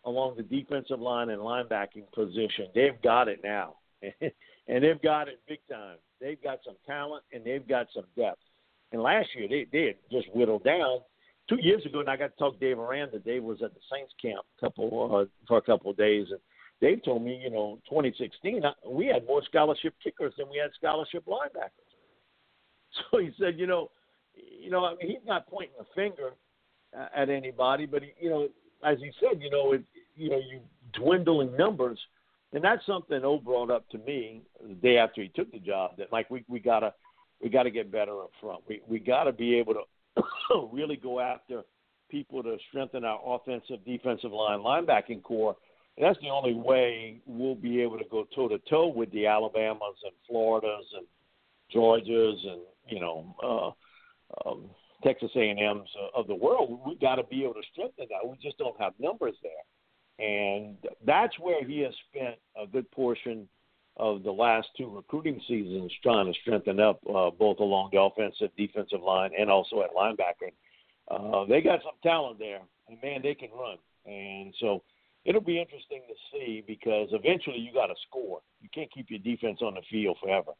along 0.04 0.36
the 0.36 0.42
defensive 0.42 1.00
line 1.00 1.30
and 1.30 1.40
linebacking 1.40 2.10
position. 2.12 2.68
They've 2.74 3.00
got 3.02 3.28
it 3.28 3.40
now, 3.42 3.74
and 4.02 4.84
they've 4.84 5.02
got 5.02 5.28
it 5.28 5.40
big 5.48 5.60
time. 5.70 5.96
They've 6.20 6.42
got 6.42 6.58
some 6.64 6.76
talent 6.86 7.22
and 7.32 7.44
they've 7.44 7.66
got 7.66 7.86
some 7.94 8.04
depth. 8.16 8.40
And 8.92 9.02
last 9.02 9.28
year 9.36 9.48
they 9.48 9.86
had 9.86 9.96
just 10.10 10.34
whittled 10.34 10.64
down. 10.64 11.00
Two 11.48 11.58
years 11.60 11.84
ago, 11.86 12.00
and 12.00 12.10
I 12.10 12.16
got 12.16 12.32
to 12.32 12.36
talk 12.36 12.60
to 12.60 12.66
Dave 12.66 12.78
Aranda. 12.78 13.18
Dave 13.20 13.42
was 13.42 13.62
at 13.62 13.72
the 13.72 13.80
Saints 13.90 14.12
camp 14.20 14.44
a 14.58 14.60
couple 14.60 15.16
uh, 15.16 15.24
for 15.46 15.56
a 15.56 15.62
couple 15.62 15.90
of 15.90 15.96
days, 15.96 16.26
and 16.30 16.40
Dave 16.80 17.02
told 17.04 17.22
me, 17.22 17.40
you 17.42 17.50
know, 17.50 17.78
2016 17.88 18.64
uh, 18.64 18.72
we 18.86 19.06
had 19.06 19.26
more 19.26 19.42
scholarship 19.44 19.94
kickers 20.02 20.34
than 20.36 20.48
we 20.50 20.58
had 20.58 20.70
scholarship 20.76 21.24
linebackers. 21.26 21.70
So 23.12 23.18
he 23.18 23.30
said, 23.38 23.58
you 23.58 23.66
know, 23.66 23.90
you 24.34 24.70
know, 24.70 24.84
I 24.84 24.94
mean, 24.94 25.10
he's 25.10 25.26
not 25.26 25.46
pointing 25.46 25.76
a 25.78 25.84
finger 25.94 26.30
at 27.14 27.28
anybody, 27.28 27.86
but 27.86 28.02
he, 28.02 28.12
you 28.18 28.30
know, 28.30 28.48
as 28.84 28.98
he 28.98 29.10
said, 29.20 29.40
you 29.40 29.50
know, 29.50 29.72
it, 29.72 29.82
you 30.16 30.30
know, 30.30 30.38
you 30.38 30.60
dwindling 30.92 31.56
numbers, 31.56 31.98
and 32.52 32.62
that's 32.62 32.84
something 32.86 33.20
O 33.24 33.38
brought 33.38 33.70
up 33.70 33.88
to 33.90 33.98
me 33.98 34.42
the 34.66 34.74
day 34.74 34.96
after 34.98 35.22
he 35.22 35.28
took 35.28 35.50
the 35.52 35.58
job. 35.58 35.92
That 35.98 36.12
like 36.12 36.30
we 36.30 36.44
we 36.48 36.60
gotta 36.60 36.94
we 37.42 37.48
gotta 37.48 37.70
get 37.70 37.92
better 37.92 38.20
up 38.22 38.30
front. 38.40 38.62
We 38.68 38.80
we 38.88 38.98
gotta 38.98 39.32
be 39.32 39.54
able 39.56 39.74
to 39.74 40.22
really 40.72 40.96
go 40.96 41.20
after 41.20 41.62
people 42.10 42.42
to 42.42 42.56
strengthen 42.68 43.04
our 43.04 43.20
offensive, 43.24 43.84
defensive 43.84 44.32
line, 44.32 44.60
linebacking 44.60 45.22
corps. 45.22 45.56
And 45.96 46.06
that's 46.06 46.18
the 46.20 46.30
only 46.30 46.54
way 46.54 47.20
we'll 47.26 47.54
be 47.54 47.82
able 47.82 47.98
to 47.98 48.04
go 48.10 48.26
toe 48.34 48.48
to 48.48 48.58
toe 48.70 48.86
with 48.86 49.10
the 49.12 49.26
Alabamas 49.26 49.96
and 50.04 50.12
Floridas 50.26 50.86
and 50.96 51.06
Georgias 51.74 52.46
and 52.46 52.60
you 52.88 53.00
know 53.00 53.34
uh, 53.42 54.48
um, 54.48 54.70
Texas 55.02 55.30
A&M's 55.36 55.88
of 56.14 56.26
the 56.26 56.34
world. 56.34 56.80
We've 56.86 57.00
got 57.00 57.16
to 57.16 57.24
be 57.24 57.44
able 57.44 57.54
to 57.54 57.62
strengthen 57.72 58.06
that. 58.10 58.28
We 58.28 58.36
just 58.42 58.58
don't 58.58 58.78
have 58.80 58.92
numbers 58.98 59.36
there, 59.42 60.26
and 60.26 60.76
that's 61.04 61.38
where 61.38 61.64
he 61.64 61.80
has 61.80 61.94
spent 62.10 62.36
a 62.60 62.66
good 62.66 62.90
portion 62.90 63.48
of 63.96 64.22
the 64.22 64.30
last 64.30 64.68
two 64.76 64.88
recruiting 64.94 65.40
seasons 65.48 65.92
trying 66.02 66.32
to 66.32 66.38
strengthen 66.40 66.78
up 66.78 67.00
uh, 67.08 67.30
both 67.30 67.58
along 67.58 67.90
the 67.92 68.00
offensive, 68.00 68.50
defensive 68.56 69.02
line, 69.02 69.30
and 69.38 69.50
also 69.50 69.82
at 69.82 69.94
linebacker. 69.94 70.52
Uh, 71.10 71.44
they 71.46 71.60
got 71.60 71.80
some 71.82 71.94
talent 72.02 72.38
there, 72.38 72.60
and 72.88 72.98
man, 73.02 73.20
they 73.22 73.34
can 73.34 73.50
run. 73.50 73.76
And 74.06 74.54
so 74.60 74.82
it'll 75.24 75.40
be 75.40 75.60
interesting 75.60 76.02
to 76.08 76.14
see 76.32 76.62
because 76.66 77.08
eventually 77.12 77.58
you 77.58 77.72
got 77.72 77.86
to 77.86 77.94
score. 78.08 78.40
You 78.60 78.68
can't 78.72 78.92
keep 78.92 79.10
your 79.10 79.18
defense 79.18 79.58
on 79.62 79.74
the 79.74 79.82
field 79.90 80.16
forever. 80.22 80.52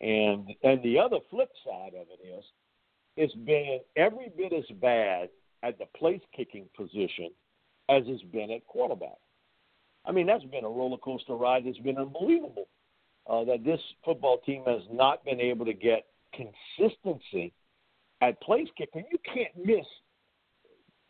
And 0.00 0.52
and 0.62 0.82
the 0.82 0.98
other 0.98 1.18
flip 1.30 1.50
side 1.64 1.94
of 1.94 2.06
it 2.10 2.26
is 2.26 2.44
it's 3.16 3.34
been 3.34 3.80
every 3.96 4.30
bit 4.36 4.52
as 4.52 4.64
bad 4.80 5.28
at 5.62 5.78
the 5.78 5.86
place 5.96 6.20
kicking 6.34 6.68
position 6.76 7.30
as 7.88 8.02
it's 8.06 8.22
been 8.24 8.50
at 8.50 8.66
quarterback. 8.66 9.18
I 10.04 10.12
mean, 10.12 10.26
that's 10.26 10.44
been 10.44 10.64
a 10.64 10.68
roller 10.68 10.98
coaster 10.98 11.34
ride. 11.34 11.66
It's 11.66 11.78
been 11.78 11.98
unbelievable 11.98 12.68
uh, 13.28 13.44
that 13.44 13.64
this 13.64 13.80
football 14.04 14.38
team 14.44 14.62
has 14.66 14.82
not 14.92 15.24
been 15.24 15.40
able 15.40 15.66
to 15.66 15.72
get 15.72 16.06
consistency 16.32 17.52
at 18.20 18.40
place 18.42 18.68
kicking. 18.76 19.04
You 19.10 19.18
can't 19.24 19.66
miss, 19.66 19.86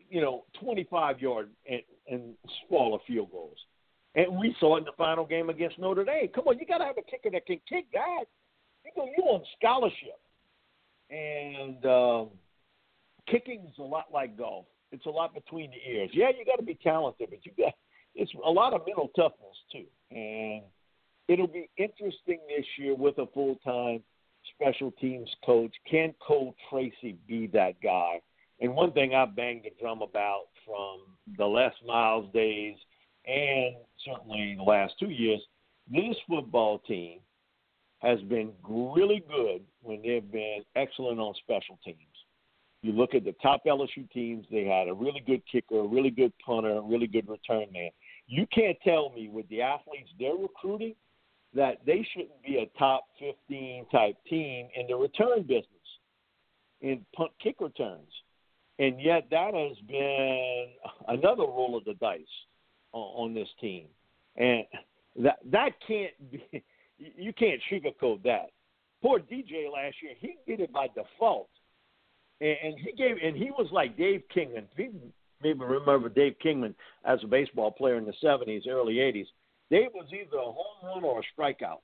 you 0.08 0.20
know, 0.20 0.44
25 0.60 1.20
yard 1.20 1.50
and, 1.68 1.82
and 2.08 2.34
smaller 2.66 2.98
field 3.06 3.30
goals. 3.32 3.58
And 4.14 4.38
we 4.38 4.56
saw 4.60 4.76
it 4.76 4.80
in 4.80 4.84
the 4.84 4.92
final 4.96 5.26
game 5.26 5.50
against 5.50 5.78
Notre 5.78 6.04
Dame. 6.04 6.28
Come 6.34 6.44
on, 6.46 6.58
you 6.58 6.64
got 6.64 6.78
to 6.78 6.84
have 6.84 6.96
a 6.96 7.02
kicker 7.02 7.30
that 7.30 7.44
can 7.44 7.60
kick, 7.68 7.92
guys. 7.92 8.26
You 8.84 8.92
go, 8.96 9.06
you 9.16 9.24
on 9.24 9.42
scholarship 9.58 10.18
and 11.10 11.84
um, 11.86 12.28
kicking 13.28 13.66
is 13.68 13.78
a 13.78 13.82
lot 13.82 14.06
like 14.12 14.36
golf. 14.36 14.66
It's 14.92 15.06
a 15.06 15.10
lot 15.10 15.34
between 15.34 15.70
the 15.70 15.90
ears. 15.90 16.10
Yeah, 16.12 16.28
you 16.28 16.44
got 16.44 16.56
to 16.56 16.62
be 16.62 16.78
talented, 16.82 17.28
but 17.30 17.44
you 17.44 17.52
got 17.58 17.74
it's 18.14 18.32
a 18.44 18.50
lot 18.50 18.72
of 18.72 18.82
mental 18.86 19.10
toughness 19.14 19.56
too. 19.70 19.84
And 20.10 20.62
it'll 21.28 21.46
be 21.46 21.68
interesting 21.76 22.40
this 22.48 22.64
year 22.78 22.94
with 22.94 23.18
a 23.18 23.26
full 23.34 23.56
time 23.64 24.02
special 24.54 24.92
teams 24.92 25.28
coach. 25.44 25.74
Can 25.90 26.14
Cole 26.26 26.54
Tracy 26.70 27.18
be 27.26 27.46
that 27.48 27.80
guy? 27.82 28.20
And 28.60 28.74
one 28.74 28.92
thing 28.92 29.14
I 29.14 29.26
banged 29.26 29.64
the 29.64 29.72
drum 29.78 30.00
about 30.00 30.44
from 30.64 31.00
the 31.36 31.44
Les 31.44 31.72
Miles 31.86 32.32
days 32.32 32.76
and 33.26 33.74
certainly 34.04 34.54
the 34.56 34.62
last 34.62 34.94
two 34.98 35.10
years, 35.10 35.40
this 35.90 36.16
football 36.28 36.78
team 36.80 37.18
has 37.98 38.20
been 38.22 38.52
really 38.68 39.24
good 39.28 39.62
when 39.82 40.02
they've 40.02 40.30
been 40.30 40.62
excellent 40.74 41.18
on 41.18 41.34
special 41.42 41.78
teams. 41.84 41.98
You 42.82 42.92
look 42.92 43.14
at 43.14 43.24
the 43.24 43.34
top 43.42 43.62
LSU 43.66 44.10
teams, 44.12 44.46
they 44.50 44.64
had 44.64 44.88
a 44.88 44.94
really 44.94 45.22
good 45.26 45.42
kicker, 45.50 45.80
a 45.80 45.86
really 45.86 46.10
good 46.10 46.32
punter, 46.44 46.76
a 46.76 46.80
really 46.80 47.06
good 47.06 47.28
return 47.28 47.66
man. 47.72 47.90
You 48.26 48.46
can't 48.54 48.76
tell 48.84 49.10
me 49.10 49.28
with 49.28 49.48
the 49.48 49.62
athletes 49.62 50.10
they're 50.18 50.36
recruiting 50.36 50.94
that 51.54 51.78
they 51.86 52.06
shouldn't 52.12 52.42
be 52.44 52.58
a 52.58 52.78
top 52.78 53.04
15 53.18 53.86
type 53.90 54.16
team 54.28 54.68
in 54.76 54.86
the 54.86 54.94
return 54.94 55.42
business, 55.42 55.66
in 56.82 57.04
punt 57.16 57.32
kick 57.42 57.56
returns. 57.60 58.12
And 58.78 59.00
yet 59.00 59.26
that 59.30 59.54
has 59.54 59.78
been 59.88 60.66
another 61.08 61.44
roll 61.44 61.76
of 61.76 61.84
the 61.84 61.94
dice 61.94 62.20
on, 62.92 63.30
on 63.30 63.34
this 63.34 63.48
team. 63.60 63.86
And 64.36 64.64
that 65.22 65.38
that 65.50 65.70
can't 65.88 66.12
be 66.30 66.42
you 66.98 67.32
can't 67.32 67.60
sugarcoat 67.70 68.22
that. 68.22 68.50
Poor 69.02 69.18
DJ 69.20 69.70
last 69.72 69.96
year, 70.02 70.12
he 70.18 70.36
did 70.46 70.60
it 70.60 70.72
by 70.72 70.88
default. 70.88 71.48
And, 72.40 72.56
and 72.62 72.74
he 72.78 72.92
gave 72.92 73.16
and 73.22 73.36
he 73.36 73.50
was 73.50 73.68
like 73.72 73.96
Dave 73.96 74.22
Kingman. 74.32 74.66
If 74.76 74.92
maybe 75.42 75.60
remember 75.60 76.08
Dave 76.08 76.36
Kingman 76.42 76.74
as 77.04 77.18
a 77.22 77.26
baseball 77.26 77.70
player 77.70 77.96
in 77.96 78.04
the 78.04 78.14
seventies, 78.20 78.64
early 78.68 79.00
eighties 79.00 79.26
Dave 79.70 79.88
was 79.94 80.06
either 80.12 80.38
a 80.38 80.44
home 80.44 80.84
run 80.84 81.04
or 81.04 81.20
a 81.20 81.40
strikeout, 81.40 81.80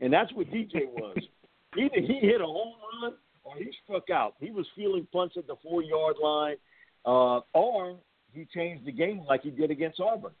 and 0.00 0.12
that's 0.12 0.32
what 0.32 0.48
DJ 0.48 0.86
was. 0.92 1.16
either 1.76 2.00
he 2.00 2.18
hit 2.20 2.40
a 2.40 2.46
home 2.46 2.74
run 3.02 3.14
or 3.44 3.56
he 3.56 3.70
struck 3.84 4.10
out. 4.10 4.34
He 4.40 4.50
was 4.50 4.66
feeling 4.74 5.06
punts 5.12 5.36
at 5.38 5.46
the 5.46 5.56
four 5.62 5.82
yard 5.82 6.16
line, 6.22 6.56
uh, 7.04 7.40
or 7.54 7.96
he 8.32 8.46
changed 8.52 8.84
the 8.84 8.92
game 8.92 9.22
like 9.28 9.42
he 9.42 9.50
did 9.50 9.70
against 9.70 10.00
Auburn 10.00 10.32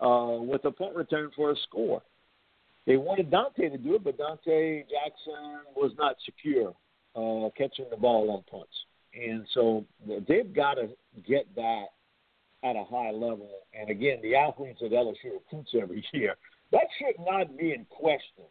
uh, 0.00 0.42
with 0.42 0.64
a 0.64 0.70
punt 0.70 0.96
return 0.96 1.30
for 1.36 1.52
a 1.52 1.56
score. 1.68 2.02
They 2.86 2.96
wanted 2.96 3.30
Dante 3.30 3.70
to 3.70 3.78
do 3.78 3.94
it, 3.94 4.04
but 4.04 4.18
Dante 4.18 4.82
Jackson 4.82 5.60
was 5.74 5.92
not 5.98 6.16
secure 6.24 6.74
uh, 7.16 7.48
catching 7.56 7.86
the 7.90 7.96
ball 7.96 8.30
on 8.30 8.44
punts. 8.50 8.74
And 9.14 9.46
so 9.54 9.84
they've 10.28 10.52
got 10.54 10.74
to 10.74 10.88
get 11.26 11.46
that 11.54 11.86
at 12.62 12.76
a 12.76 12.84
high 12.84 13.10
level. 13.10 13.48
And 13.78 13.90
again, 13.90 14.18
the 14.22 14.34
athletes 14.34 14.80
that 14.80 14.92
LSU 14.92 15.34
recruits 15.34 15.70
every 15.80 16.04
year, 16.12 16.34
that 16.72 16.86
should 16.98 17.24
not 17.24 17.56
be 17.56 17.72
in 17.72 17.86
question 17.88 18.44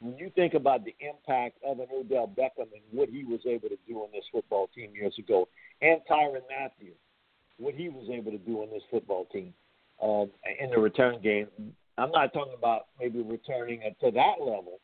when 0.00 0.16
you 0.16 0.30
think 0.34 0.54
about 0.54 0.84
the 0.84 0.94
impact 1.00 1.58
of 1.66 1.80
an 1.80 1.86
Odell 1.92 2.28
Beckham 2.28 2.70
and 2.72 2.82
what 2.92 3.08
he 3.08 3.24
was 3.24 3.40
able 3.46 3.68
to 3.68 3.78
do 3.88 3.96
on 3.98 4.08
this 4.12 4.24
football 4.30 4.68
team 4.74 4.92
years 4.94 5.14
ago, 5.18 5.48
and 5.82 6.00
Tyrann 6.08 6.42
Mathieu, 6.48 6.92
what 7.58 7.74
he 7.74 7.88
was 7.88 8.08
able 8.10 8.30
to 8.30 8.38
do 8.38 8.62
on 8.62 8.70
this 8.70 8.82
football 8.90 9.26
team 9.32 9.52
um, 10.00 10.30
in 10.60 10.70
the 10.70 10.78
return 10.78 11.20
game. 11.20 11.48
I'm 11.98 12.12
not 12.12 12.32
talking 12.32 12.54
about 12.56 12.86
maybe 12.98 13.22
returning 13.22 13.82
it 13.82 13.96
to 14.00 14.10
that 14.12 14.36
level, 14.40 14.80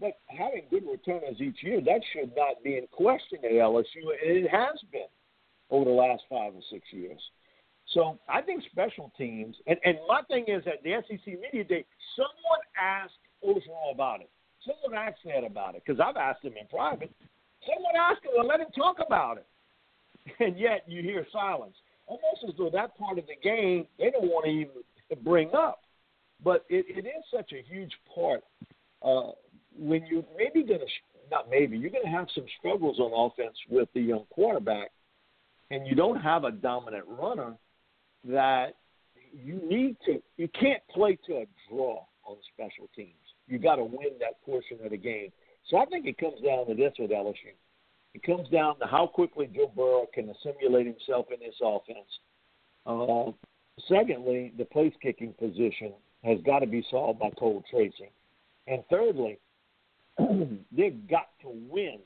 but 0.00 0.12
having 0.26 0.64
good 0.70 0.84
returners 0.90 1.40
each 1.40 1.62
year, 1.62 1.80
that 1.80 2.00
should 2.12 2.32
not 2.36 2.62
be 2.64 2.76
in 2.76 2.86
question 2.90 3.38
at 3.44 3.52
LSU, 3.52 4.10
and 4.22 4.44
it 4.44 4.50
has 4.50 4.78
been 4.90 5.08
over 5.70 5.84
the 5.84 5.90
last 5.90 6.22
five 6.28 6.54
or 6.54 6.62
six 6.70 6.86
years. 6.90 7.20
So 7.94 8.18
I 8.28 8.42
think 8.42 8.62
special 8.70 9.12
teams, 9.16 9.56
and, 9.66 9.78
and 9.84 9.98
my 10.06 10.22
thing 10.28 10.44
is 10.48 10.62
at 10.66 10.82
the 10.82 11.00
SEC 11.08 11.26
Media 11.26 11.64
Day, 11.64 11.84
someone 12.16 12.60
asked 12.80 13.14
Orgeron 13.44 13.94
about 13.94 14.20
it. 14.20 14.30
Someone 14.66 15.00
asked 15.00 15.20
Ed 15.24 15.44
about 15.44 15.74
it 15.74 15.82
because 15.86 16.00
I've 16.00 16.16
asked 16.16 16.44
him 16.44 16.54
in 16.60 16.66
private. 16.66 17.10
Someone 17.64 17.94
asked 17.98 18.24
him 18.24 18.32
and 18.38 18.48
let 18.48 18.60
him 18.60 18.70
talk 18.76 18.96
about 19.04 19.38
it. 19.38 19.46
And 20.40 20.58
yet 20.58 20.84
you 20.86 21.00
hear 21.00 21.26
silence. 21.32 21.74
Almost 22.06 22.44
as 22.46 22.54
though 22.58 22.68
that 22.70 22.98
part 22.98 23.18
of 23.18 23.24
the 23.26 23.36
game 23.42 23.86
they 23.98 24.10
don't 24.10 24.28
want 24.28 24.44
to 24.44 24.50
even 24.50 25.24
bring 25.24 25.54
up. 25.54 25.80
But 26.42 26.64
it, 26.68 26.86
it 26.88 27.06
is 27.06 27.24
such 27.34 27.52
a 27.52 27.62
huge 27.62 27.92
part 28.14 28.44
uh, 29.02 29.32
when 29.76 30.06
you 30.06 30.24
maybe 30.36 30.66
going 30.66 30.80
to, 30.80 30.86
not 31.30 31.50
maybe, 31.50 31.76
you're 31.76 31.90
going 31.90 32.04
to 32.04 32.10
have 32.10 32.28
some 32.34 32.44
struggles 32.58 32.98
on 32.98 33.12
offense 33.12 33.56
with 33.68 33.88
the 33.94 34.00
young 34.00 34.24
quarterback 34.30 34.90
and 35.70 35.86
you 35.86 35.94
don't 35.94 36.20
have 36.20 36.44
a 36.44 36.50
dominant 36.50 37.04
runner– 37.08 37.54
that 38.24 38.74
you 39.32 39.60
need 39.68 39.96
to 40.06 40.22
you 40.36 40.48
can't 40.48 40.82
play 40.90 41.18
to 41.26 41.38
a 41.38 41.44
draw 41.68 42.04
on 42.24 42.36
special 42.52 42.88
teams. 42.94 43.14
You 43.46 43.58
got 43.58 43.76
to 43.76 43.84
win 43.84 44.18
that 44.20 44.42
portion 44.44 44.78
of 44.84 44.90
the 44.90 44.96
game. 44.96 45.30
So 45.68 45.78
I 45.78 45.84
think 45.86 46.06
it 46.06 46.18
comes 46.18 46.40
down 46.44 46.66
to 46.66 46.74
this 46.74 46.92
with 46.98 47.10
LSU. 47.10 47.54
It 48.14 48.22
comes 48.22 48.48
down 48.48 48.78
to 48.80 48.86
how 48.86 49.06
quickly 49.06 49.48
Joe 49.54 49.70
Burrow 49.74 50.06
can 50.12 50.30
assimilate 50.30 50.86
himself 50.86 51.26
in 51.32 51.40
this 51.40 51.54
offense. 51.62 52.08
Uh, 52.86 53.32
secondly, 53.88 54.52
the 54.56 54.64
place 54.64 54.92
kicking 55.02 55.34
position 55.34 55.92
has 56.24 56.38
got 56.44 56.60
to 56.60 56.66
be 56.66 56.84
solved 56.90 57.18
by 57.18 57.30
Cole 57.30 57.62
Tracy. 57.70 58.10
And 58.66 58.82
thirdly, 58.90 59.38
they've 60.18 61.08
got 61.08 61.28
to 61.42 61.48
win 61.70 61.98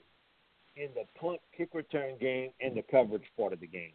in 0.77 0.88
the 0.94 1.05
punt 1.18 1.40
kick 1.57 1.70
return 1.75 2.14
game 2.20 2.51
and 2.61 2.77
the 2.77 2.83
coverage 2.90 3.25
part 3.37 3.53
of 3.53 3.61
the 3.61 3.66
game. 3.66 3.92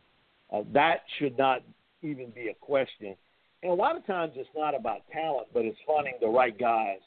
Uh, 0.52 0.62
that 0.74 1.02
should 1.18 1.38
not 1.38 1.62
even 2.02 2.30
be 2.32 2.50
a 2.50 2.54
question. 2.54 3.16
And 3.64 3.72
a 3.72 3.76
lot 3.76 3.96
of 3.96 4.06
times 4.06 4.34
it's 4.36 4.50
not 4.56 4.76
about 4.76 5.02
talent, 5.12 5.48
but 5.54 5.66
it's 5.66 5.78
finding 5.86 6.14
the 6.22 6.28
right 6.28 6.58
guys 6.58 7.00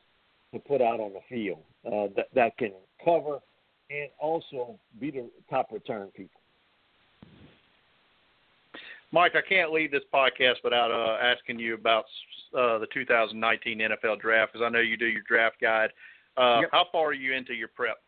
to 0.52 0.58
put 0.58 0.80
out 0.80 1.00
on 1.00 1.12
the 1.12 1.20
field 1.28 1.60
uh, 1.86 2.12
that, 2.16 2.26
that 2.34 2.58
can 2.58 2.72
cover 3.04 3.38
and 3.90 4.08
also 4.20 4.78
be 5.00 5.10
the 5.10 5.30
top 5.48 5.68
return 5.72 6.08
people. 6.16 6.39
Mike, 9.12 9.32
I 9.34 9.42
can't 9.46 9.72
leave 9.72 9.90
this 9.90 10.02
podcast 10.14 10.56
without 10.62 10.90
uh, 10.90 11.18
asking 11.22 11.58
you 11.58 11.74
about 11.74 12.04
uh, 12.56 12.78
the 12.78 12.86
2019 12.94 13.78
NFL 13.78 14.20
Draft 14.20 14.52
because 14.52 14.64
I 14.64 14.68
know 14.68 14.80
you 14.80 14.96
do 14.96 15.06
your 15.06 15.22
draft 15.26 15.60
guide. 15.60 15.90
Uh, 16.36 16.60
yep. 16.60 16.70
How 16.72 16.86
far 16.92 17.06
are 17.06 17.12
you 17.12 17.34
into 17.34 17.54
your 17.54 17.68
prep? 17.68 17.98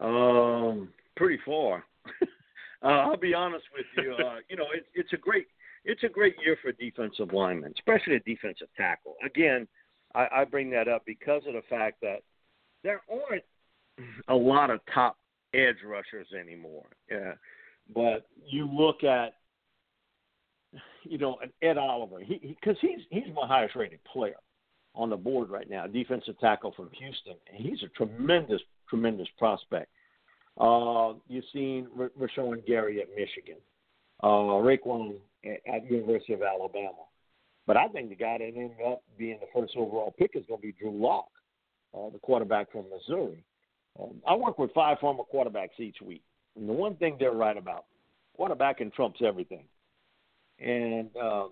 Um, 0.00 0.88
pretty 1.16 1.38
far. 1.44 1.84
Uh, 2.82 2.88
I'll 2.88 3.16
be 3.16 3.34
honest 3.34 3.64
with 3.74 3.86
you. 3.96 4.12
Uh, 4.12 4.36
you 4.50 4.56
know, 4.56 4.66
it, 4.72 4.86
it's 4.94 5.12
a 5.14 5.16
great 5.16 5.46
it's 5.84 6.02
a 6.04 6.08
great 6.08 6.34
year 6.44 6.56
for 6.60 6.72
defensive 6.72 7.32
linemen, 7.32 7.72
especially 7.76 8.16
a 8.16 8.20
defensive 8.20 8.68
tackle. 8.76 9.14
Again, 9.24 9.66
I, 10.14 10.28
I 10.30 10.44
bring 10.44 10.70
that 10.70 10.86
up 10.86 11.02
because 11.06 11.42
of 11.48 11.54
the 11.54 11.62
fact 11.70 11.96
that 12.02 12.18
there 12.84 13.00
aren't 13.10 13.44
a 14.28 14.34
lot 14.34 14.70
of 14.70 14.80
top 14.92 15.16
edge 15.54 15.76
rushers 15.84 16.26
anymore. 16.38 16.86
Yeah. 17.10 17.32
But 17.94 18.26
you 18.46 18.68
look 18.70 19.04
at, 19.04 19.34
you 21.04 21.18
know, 21.18 21.38
Ed 21.62 21.78
Oliver, 21.78 22.18
because 22.20 22.76
he, 22.80 22.88
he's 22.88 23.24
he's 23.24 23.34
my 23.34 23.46
highest 23.46 23.76
rated 23.76 24.02
player 24.04 24.36
on 24.94 25.10
the 25.10 25.16
board 25.16 25.50
right 25.50 25.68
now, 25.68 25.86
defensive 25.86 26.38
tackle 26.40 26.72
from 26.74 26.90
Houston. 26.98 27.34
And 27.52 27.64
he's 27.64 27.82
a 27.82 27.88
tremendous, 27.88 28.60
tremendous 28.88 29.28
prospect. 29.38 29.88
Uh, 30.58 31.14
you've 31.28 31.44
seen 31.52 31.86
R- 31.98 32.10
Rashan 32.18 32.66
Gary 32.66 33.02
at 33.02 33.08
Michigan, 33.14 33.58
uh, 34.22 34.26
Raekwon 34.26 35.16
at, 35.44 35.74
at 35.74 35.90
University 35.90 36.32
of 36.32 36.42
Alabama. 36.42 37.04
But 37.66 37.76
I 37.76 37.88
think 37.88 38.08
the 38.08 38.14
guy 38.16 38.38
that 38.38 38.44
ended 38.44 38.70
up 38.86 39.02
being 39.18 39.38
the 39.40 39.46
first 39.54 39.74
overall 39.76 40.14
pick 40.18 40.30
is 40.34 40.44
going 40.48 40.60
to 40.60 40.66
be 40.66 40.72
Drew 40.72 40.92
Lock, 40.92 41.26
uh, 41.94 42.10
the 42.10 42.18
quarterback 42.18 42.72
from 42.72 42.86
Missouri. 42.90 43.44
Um, 44.00 44.22
I 44.26 44.34
work 44.34 44.58
with 44.58 44.72
five 44.72 44.98
former 44.98 45.24
quarterbacks 45.32 45.78
each 45.78 45.96
week, 46.00 46.22
and 46.56 46.68
the 46.68 46.72
one 46.72 46.96
thing 46.96 47.16
they're 47.18 47.32
right 47.32 47.56
about, 47.56 47.84
quarterbacking 48.38 48.92
trumps 48.94 49.20
everything. 49.24 49.64
And 50.58 51.10
um, 51.20 51.50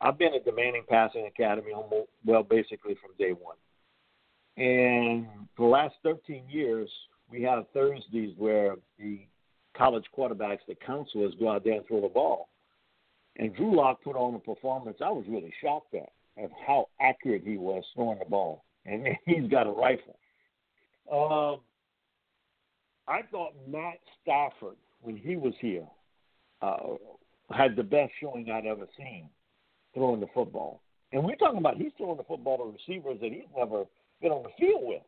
I've 0.00 0.18
been 0.18 0.34
at 0.34 0.44
the 0.44 0.52
Manning 0.52 0.84
Passing 0.88 1.26
Academy 1.26 1.72
almost, 1.72 2.10
well, 2.24 2.42
basically 2.42 2.96
from 3.00 3.12
day 3.18 3.32
one. 3.32 3.56
And 4.56 5.26
for 5.56 5.68
the 5.68 5.72
last 5.72 5.94
13 6.02 6.44
years, 6.48 6.88
we 7.30 7.42
have 7.42 7.64
Thursdays 7.72 8.34
where 8.36 8.76
the 8.98 9.20
college 9.76 10.04
quarterbacks, 10.16 10.58
the 10.68 10.76
counselors, 10.86 11.34
go 11.38 11.50
out 11.50 11.64
there 11.64 11.74
and 11.74 11.86
throw 11.86 12.02
the 12.02 12.08
ball. 12.08 12.48
And 13.36 13.54
Drew 13.56 13.74
Lock 13.74 14.02
put 14.04 14.16
on 14.16 14.34
a 14.34 14.38
performance 14.38 14.98
I 15.00 15.08
was 15.10 15.24
really 15.26 15.52
shocked 15.62 15.94
at, 15.94 16.12
of 16.42 16.50
how 16.66 16.88
accurate 17.00 17.42
he 17.44 17.56
was 17.56 17.82
throwing 17.94 18.18
the 18.18 18.26
ball. 18.26 18.64
And 18.84 19.08
he's 19.26 19.48
got 19.50 19.66
a 19.66 19.70
rifle. 19.70 20.18
Um, 21.10 21.60
I 23.08 23.22
thought 23.30 23.52
Matt 23.68 23.98
Stafford, 24.22 24.76
when 25.00 25.16
he 25.16 25.36
was 25.36 25.54
here, 25.60 25.86
uh, 26.60 26.94
had 27.50 27.76
the 27.76 27.82
best 27.82 28.12
showing 28.20 28.50
I'd 28.50 28.66
ever 28.66 28.86
seen 28.96 29.28
throwing 29.94 30.20
the 30.20 30.28
football. 30.34 30.80
And 31.12 31.22
we're 31.24 31.36
talking 31.36 31.58
about 31.58 31.76
he's 31.76 31.92
throwing 31.98 32.16
the 32.16 32.24
football 32.24 32.58
to 32.58 32.64
receivers 32.64 33.18
that 33.20 33.30
he's 33.32 33.50
never 33.56 33.84
been 34.20 34.32
on 34.32 34.42
the 34.42 34.50
field 34.58 34.82
with. 34.82 35.02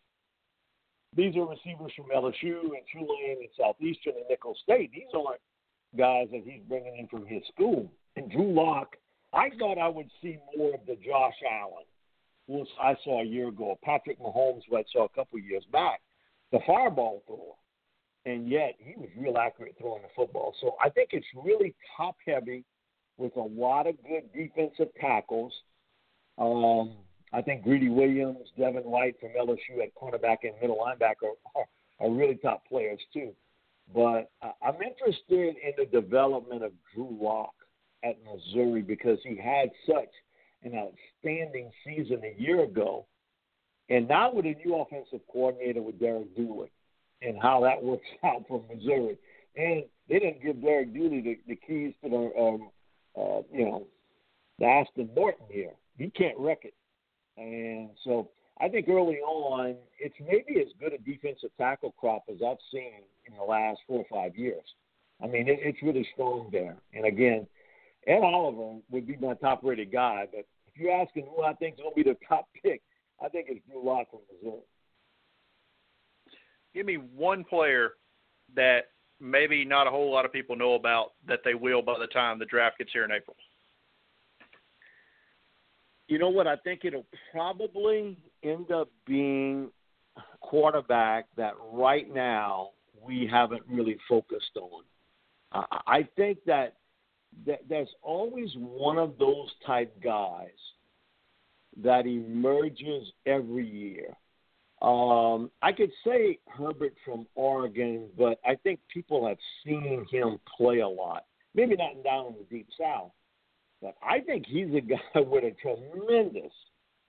These 1.17 1.37
are 1.37 1.47
receivers 1.47 1.93
from 1.97 2.07
LSU 2.15 2.61
and 2.75 2.85
Tulane 2.93 3.39
and 3.41 3.49
Southeastern 3.57 4.15
and 4.17 4.29
Nicholls 4.29 4.59
State. 4.63 4.91
These 4.93 5.15
aren't 5.15 5.41
guys 5.97 6.29
that 6.33 6.43
he's 6.45 6.61
bringing 6.69 6.99
in 6.99 7.07
from 7.07 7.25
his 7.25 7.43
school. 7.55 7.91
And 8.17 8.31
Drew 8.31 8.53
Lock, 8.53 8.97
I 9.33 9.51
thought 9.59 9.79
I 9.79 9.89
would 9.89 10.11
see 10.21 10.39
more 10.57 10.75
of 10.75 10.81
the 10.87 10.97
Josh 10.97 11.35
Allen, 11.51 11.85
who 12.47 12.67
I 12.83 12.97
saw 13.05 13.23
a 13.23 13.25
year 13.25 13.49
ago, 13.49 13.79
Patrick 13.83 14.21
Mahomes, 14.21 14.63
who 14.69 14.77
I 14.77 14.85
saw 14.93 15.05
a 15.05 15.09
couple 15.11 15.39
years 15.39 15.65
back, 15.73 16.01
the 16.53 16.59
fireball 16.67 17.23
thrower. 17.27 17.55
And 18.27 18.49
yet 18.49 18.75
he 18.79 18.95
was 18.97 19.09
real 19.19 19.37
accurate 19.37 19.75
throwing 19.79 20.03
the 20.03 20.09
football. 20.17 20.55
So 20.61 20.77
I 20.83 20.89
think 20.89 21.11
it's 21.13 21.27
really 21.35 21.75
top 21.97 22.17
heavy 22.27 22.65
with 23.17 23.37
a 23.37 23.41
lot 23.41 23.87
of 23.87 23.97
good 24.03 24.33
defensive 24.33 24.93
tackles. 25.01 25.53
Um, 26.39 26.95
I 27.33 27.43
think 27.43 27.63
Greedy 27.63 27.91
Williams, 27.91 28.49
Devin 28.59 28.85
White 28.85 29.17
from 29.21 29.31
LSU 29.31 29.83
at 29.83 29.95
cornerback 29.95 30.39
and 30.43 30.53
middle 30.61 30.79
linebacker 30.79 31.33
are, 31.55 31.65
are 32.01 32.11
really 32.11 32.37
top 32.37 32.67
players 32.67 33.01
too. 33.13 33.33
But 33.93 34.31
I'm 34.63 34.81
interested 34.81 35.57
in 35.57 35.73
the 35.77 35.87
development 35.87 36.63
of 36.63 36.73
Drew 36.95 37.19
Lock 37.21 37.53
at 38.03 38.17
Missouri 38.25 38.83
because 38.83 39.19
he 39.23 39.37
had 39.37 39.71
such 39.87 40.11
an 40.63 40.73
outstanding 40.75 41.71
season 41.85 42.23
a 42.25 42.41
year 42.41 42.65
ago. 42.65 43.07
And 43.91 44.09
now 44.09 44.33
with 44.33 44.47
a 44.47 44.55
new 44.65 44.77
offensive 44.77 45.21
coordinator 45.31 45.83
with 45.83 46.01
Derek 46.01 46.35
Dooley 46.35 46.71
and 47.25 47.41
how 47.41 47.61
that 47.61 47.83
works 47.83 48.07
out 48.25 48.45
for 48.49 48.63
Missouri. 48.73 49.19
And 49.57 49.85
they 50.09 50.19
didn't 50.19 50.43
give 50.43 50.63
Derek 50.63 50.93
Dooley 50.93 51.21
the, 51.21 51.39
the 51.49 51.57
keys 51.57 51.95
to 52.03 52.11
the, 52.11 52.41
um, 52.41 52.71
uh, 53.17 53.43
you 53.53 53.65
know, 53.65 53.87
the 54.59 54.67
Aston 54.67 55.11
Martin 55.17 55.47
here. 55.49 55.73
He 55.97 56.11
can't 56.11 56.39
wreck 56.39 56.65
it. 56.65 56.75
And 57.37 57.91
so 58.05 58.29
I 58.61 58.69
think 58.69 58.89
early 58.89 59.19
on, 59.19 59.77
it's 59.99 60.15
maybe 60.21 60.61
as 60.61 60.69
good 60.79 60.93
a 60.93 60.99
defensive 60.99 61.51
tackle 61.59 61.95
crop 61.99 62.25
as 62.29 62.39
I've 62.45 62.59
seen 62.73 63.03
in 63.27 63.37
the 63.37 63.43
last 63.43 63.81
four 63.87 64.05
or 64.05 64.07
five 64.11 64.37
years. 64.37 64.65
I 65.23 65.27
mean, 65.27 65.49
it, 65.49 65.59
it's 65.63 65.83
really 65.83 66.07
strong 66.13 66.49
there. 66.53 66.77
And 66.93 67.07
again, 67.07 67.47
Ed 68.07 68.21
Oliver 68.23 68.81
would 68.91 69.07
be 69.07 69.17
my 69.17 69.35
top 69.35 69.61
rated 69.63 69.91
guy, 69.91 70.27
but 70.31 70.45
if 70.67 70.77
you're 70.77 70.93
asking 70.93 71.27
who 71.35 71.43
I 71.43 71.55
think 71.55 71.75
is 71.75 71.81
going 71.81 71.95
to 71.95 72.05
be 72.05 72.11
the 72.11 72.17
top 72.29 72.49
pick, 72.63 72.83
I 73.25 73.29
think 73.29 73.47
it's 73.49 73.65
Drew 73.71 73.85
Lock 73.85 74.11
from 74.11 74.21
Missouri. 74.33 74.63
Give 76.75 76.87
me 76.87 76.97
one 76.97 77.45
player 77.45 77.93
that 78.57 78.89
maybe 79.21 79.65
not 79.65 79.87
a 79.87 79.91
whole 79.91 80.11
lot 80.13 80.25
of 80.25 80.33
people 80.33 80.57
know 80.57 80.75
about 80.75 81.13
that 81.27 81.41
they 81.45 81.55
will 81.55 81.83
by 81.83 81.99
the 81.99 82.07
time 82.09 82.39
the 82.39 82.45
draft 82.45 82.79
gets 82.79 82.93
here 82.93 83.05
in 83.05 83.13
April. 83.13 83.37
You 86.09 86.19
know 86.19 86.29
what? 86.29 86.47
I 86.47 86.57
think 86.57 86.85
it'll 86.85 87.07
probably 87.33 88.19
end 88.43 88.71
up 88.71 88.91
being 89.07 89.71
quarterback 90.41 91.27
that 91.37 91.55
right 91.73 92.13
now 92.13 92.71
we 93.03 93.29
haven't 93.31 93.63
really 93.69 93.97
focused 94.09 94.57
on. 94.57 94.83
I 95.87 96.07
think 96.17 96.39
that, 96.47 96.75
that 97.47 97.61
there's 97.69 97.89
always 98.03 98.51
one 98.57 98.99
of 98.99 99.15
those 99.19 99.49
type 99.65 99.95
guys 100.03 100.49
that 101.83 102.07
emerges 102.07 103.11
every 103.25 103.67
year. 103.67 104.09
Um, 104.85 105.51
I 105.63 105.73
could 105.73 105.91
say 106.07 106.39
Herbert 106.47 106.95
from 107.07 107.27
Oregon, 107.37 108.11
but 108.19 108.39
I 108.45 108.55
think 108.57 108.81
people 108.93 109.27
have 109.27 109.39
seen 109.65 110.05
him 110.11 110.39
play 110.59 110.81
a 110.81 110.89
lot. 110.89 111.25
Maybe 111.55 111.75
not 111.75 112.05
down 112.05 112.27
in 112.27 112.35
the 112.35 112.45
deep 112.51 112.69
south, 112.79 113.13
but 113.81 113.95
I 114.03 114.21
think 114.21 114.45
he's 114.47 114.75
a 114.75 114.81
guy 115.15 115.21
with 115.21 115.45
a 115.45 115.55
tremendous, 115.63 116.53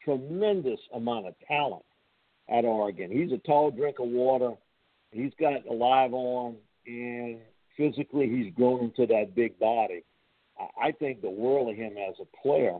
tremendous 0.01 0.79
amount 0.93 1.27
of 1.27 1.33
talent 1.49 1.83
at 2.47 2.63
Oregon. 2.63 3.11
He's 3.11 3.33
a 3.33 3.39
tall 3.39 3.71
drink 3.71 3.99
of 3.99 4.07
water. 4.07 4.53
He's 5.11 5.33
got 5.37 5.65
a 5.69 5.73
live 5.73 6.13
arm, 6.13 6.55
and 6.87 7.39
physically 7.75 8.29
he's 8.29 8.53
grown 8.53 8.85
into 8.85 9.05
that 9.07 9.35
big 9.35 9.59
body. 9.59 10.05
I 10.81 10.93
think 10.93 11.21
the 11.21 11.29
world 11.29 11.71
of 11.71 11.75
him 11.75 11.95
as 11.97 12.15
a 12.21 12.41
player, 12.41 12.79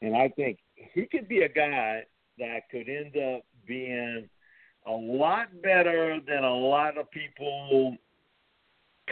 and 0.00 0.16
I 0.16 0.28
think 0.28 0.60
he 0.74 1.04
could 1.04 1.28
be 1.28 1.42
a 1.42 1.48
guy 1.48 2.04
that 2.38 2.70
could 2.70 2.88
end 2.88 3.14
up 3.18 3.42
being 3.66 4.28
a 4.86 4.92
lot 4.92 5.48
better 5.62 6.18
than 6.26 6.44
a 6.44 6.54
lot 6.54 6.98
of 6.98 7.10
people 7.10 7.96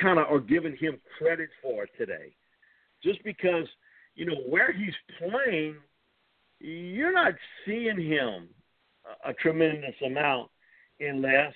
kind 0.01 0.19
of 0.19 0.27
are 0.31 0.41
giving 0.41 0.77
him 0.77 0.99
credit 1.19 1.49
for 1.63 1.87
today. 1.97 2.35
Just 3.03 3.23
because, 3.25 3.67
you 4.15 4.27
know, 4.27 4.37
where 4.49 4.73
he's 4.73 4.95
playing, 5.19 5.77
you're 6.61 7.13
not 7.13 7.35
seeing 7.65 8.01
him 8.01 8.49
a, 9.25 9.31
a 9.31 9.35
tremendous 9.35 9.95
amount 10.05 10.51
unless 11.01 11.55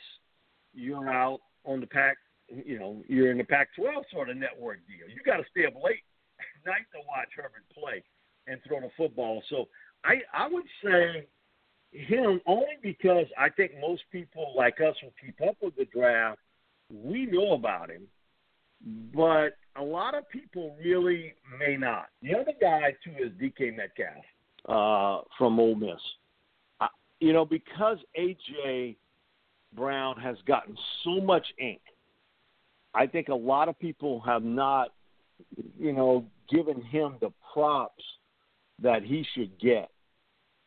you're 0.72 1.08
out 1.08 1.40
on 1.64 1.80
the 1.80 1.86
pack, 1.86 2.16
you 2.48 2.78
know, 2.78 3.02
you're 3.08 3.30
in 3.30 3.38
the 3.38 3.44
Pac 3.44 3.68
12 3.76 4.04
sort 4.12 4.30
of 4.30 4.36
network 4.36 4.78
deal. 4.86 5.08
You 5.08 5.20
got 5.24 5.38
to 5.38 5.44
stay 5.50 5.66
up 5.66 5.74
late 5.74 6.02
at 6.38 6.66
night 6.66 6.86
to 6.92 6.98
watch 7.08 7.28
Herbert 7.36 7.64
play 7.74 8.02
and 8.46 8.60
throw 8.66 8.80
the 8.80 8.90
football. 8.96 9.42
So 9.48 9.68
I, 10.04 10.20
I 10.34 10.48
would 10.48 10.64
say 10.84 11.26
him 11.92 12.40
only 12.46 12.78
because 12.82 13.26
I 13.38 13.50
think 13.50 13.72
most 13.80 14.02
people 14.10 14.52
like 14.56 14.80
us 14.80 14.96
who 15.00 15.08
keep 15.24 15.40
up 15.46 15.56
with 15.62 15.76
the 15.76 15.84
draft, 15.84 16.38
we 16.90 17.26
know 17.26 17.52
about 17.52 17.90
him, 17.90 18.02
but 19.14 19.56
a 19.76 19.82
lot 19.82 20.14
of 20.14 20.28
people 20.28 20.76
really 20.82 21.34
may 21.58 21.76
not. 21.76 22.06
The 22.22 22.34
other 22.34 22.52
guy 22.60 22.94
too 23.04 23.12
is 23.22 23.32
DK 23.32 23.76
Metcalf 23.76 24.24
uh, 24.68 25.24
from 25.38 25.60
Ole 25.60 25.74
Miss. 25.74 26.00
Uh, 26.80 26.88
you 27.20 27.32
know, 27.32 27.44
because 27.44 27.98
AJ 28.18 28.96
Brown 29.74 30.18
has 30.20 30.36
gotten 30.46 30.76
so 31.04 31.20
much 31.20 31.46
ink, 31.58 31.80
I 32.94 33.06
think 33.06 33.28
a 33.28 33.34
lot 33.34 33.68
of 33.68 33.78
people 33.78 34.20
have 34.20 34.42
not, 34.42 34.92
you 35.78 35.92
know, 35.92 36.26
given 36.50 36.82
him 36.82 37.16
the 37.20 37.32
props 37.52 38.04
that 38.82 39.02
he 39.02 39.24
should 39.34 39.58
get 39.58 39.90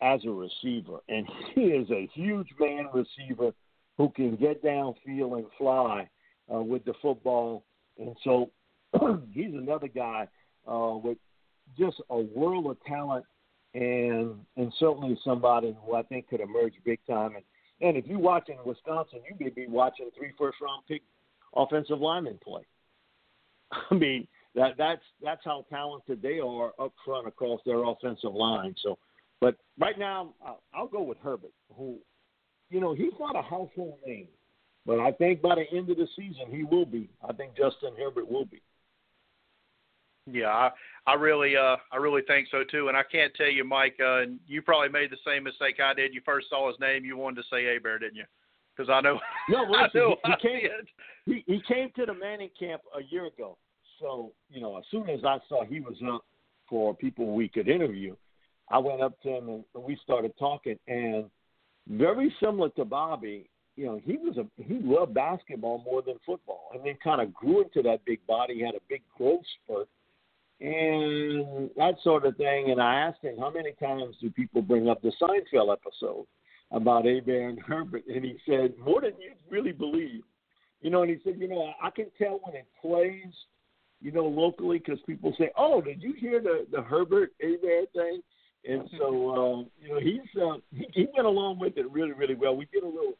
as 0.01 0.21
a 0.25 0.29
receiver. 0.29 0.99
And 1.09 1.27
he 1.55 1.61
is 1.61 1.89
a 1.91 2.09
huge 2.13 2.49
man 2.59 2.87
receiver 2.93 3.53
who 3.97 4.09
can 4.09 4.35
get 4.35 4.63
downfield 4.63 5.37
and 5.37 5.45
fly 5.57 6.07
uh, 6.53 6.59
with 6.59 6.83
the 6.85 6.93
football. 7.01 7.63
And 7.97 8.15
so 8.23 8.51
he's 9.31 9.53
another 9.53 9.87
guy 9.87 10.27
uh, 10.67 10.97
with 11.01 11.17
just 11.77 12.01
a 12.09 12.17
world 12.17 12.67
of 12.67 12.77
talent 12.85 13.25
and 13.73 14.35
and 14.55 14.71
certainly 14.79 15.19
somebody 15.23 15.75
who 15.85 15.95
I 15.95 16.03
think 16.03 16.29
could 16.29 16.39
emerge 16.39 16.73
big 16.85 16.99
time. 17.07 17.35
And 17.35 17.43
and 17.81 17.97
if 17.97 18.07
you're 18.07 18.19
watching 18.19 18.57
Wisconsin, 18.65 19.19
you 19.29 19.35
may 19.39 19.49
be 19.49 19.67
watching 19.67 20.09
three 20.17 20.31
first 20.37 20.57
round 20.61 20.83
pick 20.87 21.01
offensive 21.55 21.99
linemen 21.99 22.39
play. 22.43 22.61
I 23.91 23.93
mean 23.93 24.27
that 24.55 24.75
that's 24.77 25.01
that's 25.21 25.41
how 25.43 25.65
talented 25.69 26.21
they 26.21 26.39
are 26.39 26.71
up 26.79 26.93
front 27.03 27.27
across 27.27 27.59
their 27.65 27.83
offensive 27.83 28.33
line. 28.33 28.75
So 28.81 28.97
but 29.41 29.55
right 29.79 29.97
now, 29.97 30.33
I'll 30.73 30.87
go 30.87 31.01
with 31.01 31.17
Herbert, 31.23 31.51
who, 31.75 31.97
you 32.69 32.79
know, 32.79 32.93
he's 32.93 33.13
not 33.19 33.35
a 33.35 33.41
household 33.41 33.97
name, 34.05 34.27
but 34.85 34.99
I 34.99 35.11
think 35.11 35.41
by 35.41 35.55
the 35.55 35.77
end 35.77 35.89
of 35.89 35.97
the 35.97 36.07
season 36.15 36.45
he 36.49 36.63
will 36.63 36.85
be. 36.85 37.09
I 37.27 37.33
think 37.33 37.51
Justin 37.55 37.93
Herbert 37.97 38.29
will 38.29 38.45
be. 38.45 38.61
Yeah, 40.27 40.47
I, 40.47 40.71
I 41.05 41.13
really, 41.13 41.55
uh, 41.55 41.77
I 41.91 41.97
really 41.97 42.23
think 42.23 42.47
so 42.49 42.63
too. 42.63 42.87
And 42.87 42.97
I 42.97 43.03
can't 43.03 43.33
tell 43.35 43.49
you, 43.49 43.63
Mike, 43.63 43.97
uh, 43.99 44.21
and 44.21 44.39
you 44.47 44.61
probably 44.61 44.89
made 44.89 45.11
the 45.11 45.17
same 45.25 45.43
mistake 45.43 45.79
I 45.79 45.93
did. 45.93 46.13
You 46.13 46.21
first 46.25 46.49
saw 46.49 46.67
his 46.67 46.79
name, 46.79 47.05
you 47.05 47.15
wanted 47.15 47.43
to 47.43 47.47
say 47.51 47.75
A 47.75 47.79
Bear, 47.79 47.99
didn't 47.99 48.15
you? 48.15 48.25
Because 48.75 48.89
I 48.89 49.01
know. 49.01 49.19
No, 49.49 49.61
listen, 49.69 49.77
I 49.83 49.89
know 49.93 50.15
he, 50.23 50.31
he 50.31 50.49
came. 50.49 50.69
He, 51.25 51.43
he 51.45 51.61
came 51.67 51.91
to 51.95 52.05
the 52.07 52.13
Manning 52.15 52.49
camp 52.57 52.81
a 52.97 53.03
year 53.11 53.27
ago. 53.27 53.57
So 53.99 54.33
you 54.49 54.61
know, 54.61 54.77
as 54.77 54.83
soon 54.89 55.07
as 55.09 55.19
I 55.23 55.37
saw 55.47 55.63
he 55.63 55.79
was 55.79 55.95
up 56.11 56.25
for 56.67 56.95
people 56.95 57.35
we 57.35 57.47
could 57.47 57.67
interview, 57.67 58.15
I 58.69 58.79
went 58.79 59.01
up 59.01 59.21
to 59.21 59.29
him 59.29 59.49
and 59.49 59.83
we 59.83 59.97
started 60.03 60.33
talking. 60.37 60.77
And 60.87 61.25
very 61.87 62.33
similar 62.39 62.69
to 62.69 62.85
Bobby, 62.85 63.49
you 63.75 63.85
know, 63.85 63.99
he 64.03 64.17
was 64.17 64.37
a 64.37 64.45
he 64.63 64.79
loved 64.81 65.13
basketball 65.13 65.83
more 65.85 66.01
than 66.01 66.15
football, 66.25 66.69
and 66.73 66.83
then 66.85 66.95
kind 67.03 67.21
of 67.21 67.33
grew 67.33 67.61
into 67.61 67.81
that 67.83 68.05
big 68.05 68.25
body. 68.25 68.61
Had 68.61 68.75
a 68.75 68.79
big 68.87 69.01
growth 69.17 69.43
spurt, 69.63 69.89
and 70.61 71.69
that 71.75 71.95
sort 72.01 72.25
of 72.25 72.37
thing. 72.37 72.71
And 72.71 72.81
I 72.81 72.95
asked 72.95 73.21
him 73.21 73.35
how 73.37 73.49
many 73.49 73.73
times 73.73 74.15
do 74.21 74.29
people 74.29 74.61
bring 74.61 74.87
up 74.87 75.01
the 75.01 75.11
Seinfeld 75.21 75.73
episode 75.73 76.25
about 76.71 77.05
Hebert 77.05 77.49
and 77.49 77.59
Herbert, 77.59 78.03
and 78.07 78.23
he 78.23 78.37
said 78.47 78.73
more 78.79 79.01
than 79.01 79.11
you 79.19 79.33
really 79.49 79.73
believe. 79.73 80.23
You 80.81 80.89
know, 80.89 81.01
and 81.01 81.11
he 81.11 81.17
said, 81.23 81.39
you 81.39 81.47
know, 81.47 81.73
I 81.81 81.89
can 81.89 82.05
tell 82.17 82.39
when 82.43 82.55
it 82.55 82.67
plays, 82.81 83.33
you 84.01 84.11
know, 84.11 84.25
locally 84.25 84.77
because 84.77 84.99
people 85.05 85.33
say, 85.37 85.51
"Oh, 85.57 85.81
did 85.81 86.01
you 86.01 86.13
hear 86.13 86.41
the 86.41 86.65
the 86.71 86.81
Herbert 86.81 87.33
Hebert 87.41 87.91
thing?" 87.93 88.21
And 88.67 88.89
so 88.97 89.31
um, 89.31 89.67
you 89.81 89.89
know 89.89 89.99
he's 89.99 90.41
uh, 90.41 90.57
he, 90.73 90.87
he 90.93 91.07
went 91.15 91.27
along 91.27 91.59
with 91.59 91.77
it 91.77 91.89
really 91.91 92.13
really 92.13 92.35
well. 92.35 92.55
We 92.55 92.67
did 92.71 92.83
a 92.83 92.87
little 92.87 93.13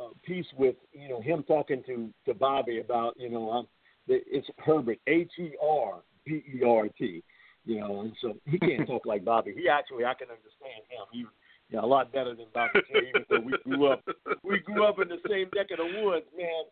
uh, 0.00 0.08
piece 0.24 0.46
with 0.56 0.76
you 0.92 1.08
know 1.08 1.20
him 1.20 1.44
talking 1.46 1.82
to 1.86 2.10
to 2.26 2.34
Bobby 2.34 2.80
about 2.80 3.14
you 3.18 3.30
know 3.30 3.50
um, 3.50 3.68
the, 4.06 4.20
it's 4.26 4.46
Herbert 4.58 4.98
H 5.06 5.30
E 5.38 5.52
R 5.62 6.02
B 6.24 6.42
E 6.54 6.64
R 6.64 6.88
T, 6.98 7.22
you 7.64 7.80
know, 7.80 8.00
and 8.00 8.12
so 8.20 8.34
he 8.44 8.58
can't 8.58 8.86
talk 8.86 9.06
like 9.06 9.24
Bobby. 9.24 9.54
He 9.56 9.68
actually 9.68 10.04
I 10.04 10.14
can 10.14 10.28
understand 10.28 10.84
him. 10.88 11.06
He 11.12 11.24
you 11.70 11.80
a 11.80 11.86
lot 11.86 12.12
better 12.12 12.34
than 12.34 12.46
Bobby 12.52 12.80
J. 12.92 13.08
Even 13.08 13.24
though 13.30 13.40
we 13.40 13.52
grew 13.64 13.86
up 13.86 14.04
we 14.42 14.58
grew 14.60 14.84
up 14.84 14.98
in 15.00 15.08
the 15.08 15.18
same 15.28 15.48
neck 15.54 15.68
of 15.70 15.78
the 15.78 16.02
woods, 16.02 16.26
man. 16.36 16.64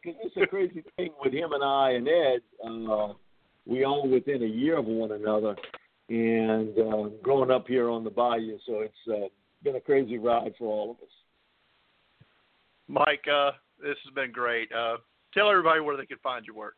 Because 0.00 0.20
uh, 0.20 0.26
it's 0.26 0.36
a 0.36 0.46
crazy 0.46 0.84
thing 0.96 1.10
with 1.22 1.32
him 1.32 1.52
and 1.52 1.64
I 1.64 1.90
and 1.92 2.06
Ed. 2.06 2.40
Uh, 2.64 3.14
we 3.66 3.84
all 3.84 4.08
within 4.08 4.44
a 4.44 4.46
year 4.46 4.78
of 4.78 4.84
one 4.84 5.10
another 5.10 5.56
and 6.08 6.78
uh, 6.78 7.08
growing 7.22 7.50
up 7.50 7.66
here 7.66 7.90
on 7.90 8.04
the 8.04 8.10
bayou. 8.10 8.58
So 8.66 8.80
it's 8.80 8.94
uh, 9.10 9.28
been 9.62 9.76
a 9.76 9.80
crazy 9.80 10.18
ride 10.18 10.54
for 10.58 10.66
all 10.66 10.90
of 10.92 10.96
us. 10.98 11.12
Mike, 12.88 13.24
uh, 13.32 13.52
this 13.80 13.96
has 14.04 14.14
been 14.14 14.32
great. 14.32 14.70
Uh, 14.72 14.98
tell 15.34 15.50
everybody 15.50 15.80
where 15.80 15.96
they 15.96 16.06
can 16.06 16.18
find 16.22 16.46
your 16.46 16.54
work. 16.54 16.76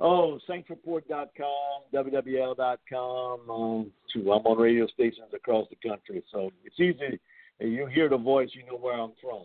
Oh, 0.00 0.40
saintsreport.com, 0.50 1.82
WWL.com. 1.94 3.50
Um, 3.50 3.92
too. 4.12 4.32
I'm 4.32 4.44
on 4.44 4.58
radio 4.58 4.86
stations 4.88 5.28
across 5.32 5.68
the 5.70 5.88
country, 5.88 6.24
so 6.32 6.50
it's 6.64 6.80
easy. 6.80 7.20
You 7.60 7.86
hear 7.86 8.08
the 8.08 8.16
voice, 8.16 8.50
you 8.52 8.66
know 8.66 8.76
where 8.76 9.00
I'm 9.00 9.12
from. 9.22 9.44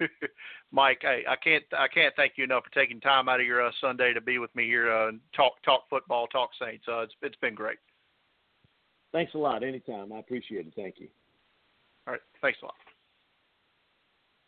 Mike, 0.72 0.98
hey, 1.02 1.24
I 1.28 1.36
can't 1.36 1.64
I 1.76 1.88
can't 1.88 2.14
thank 2.16 2.32
you 2.36 2.44
enough 2.44 2.64
for 2.64 2.70
taking 2.70 3.00
time 3.00 3.28
out 3.28 3.40
of 3.40 3.46
your 3.46 3.66
uh, 3.66 3.70
Sunday 3.80 4.12
to 4.12 4.20
be 4.20 4.38
with 4.38 4.54
me 4.54 4.64
here 4.64 4.92
uh, 4.92 5.08
and 5.08 5.20
talk 5.34 5.62
talk 5.64 5.82
football, 5.88 6.26
talk 6.26 6.50
Saints. 6.60 6.84
Uh, 6.88 7.00
it's 7.00 7.14
it's 7.22 7.36
been 7.36 7.54
great. 7.54 7.78
Thanks 9.12 9.34
a 9.34 9.38
lot. 9.38 9.62
Anytime. 9.62 10.12
I 10.12 10.18
appreciate 10.18 10.66
it. 10.66 10.72
Thank 10.76 10.96
you. 10.98 11.08
All 12.06 12.12
right. 12.12 12.22
Thanks 12.40 12.58
a 12.62 12.66
lot. 12.66 12.74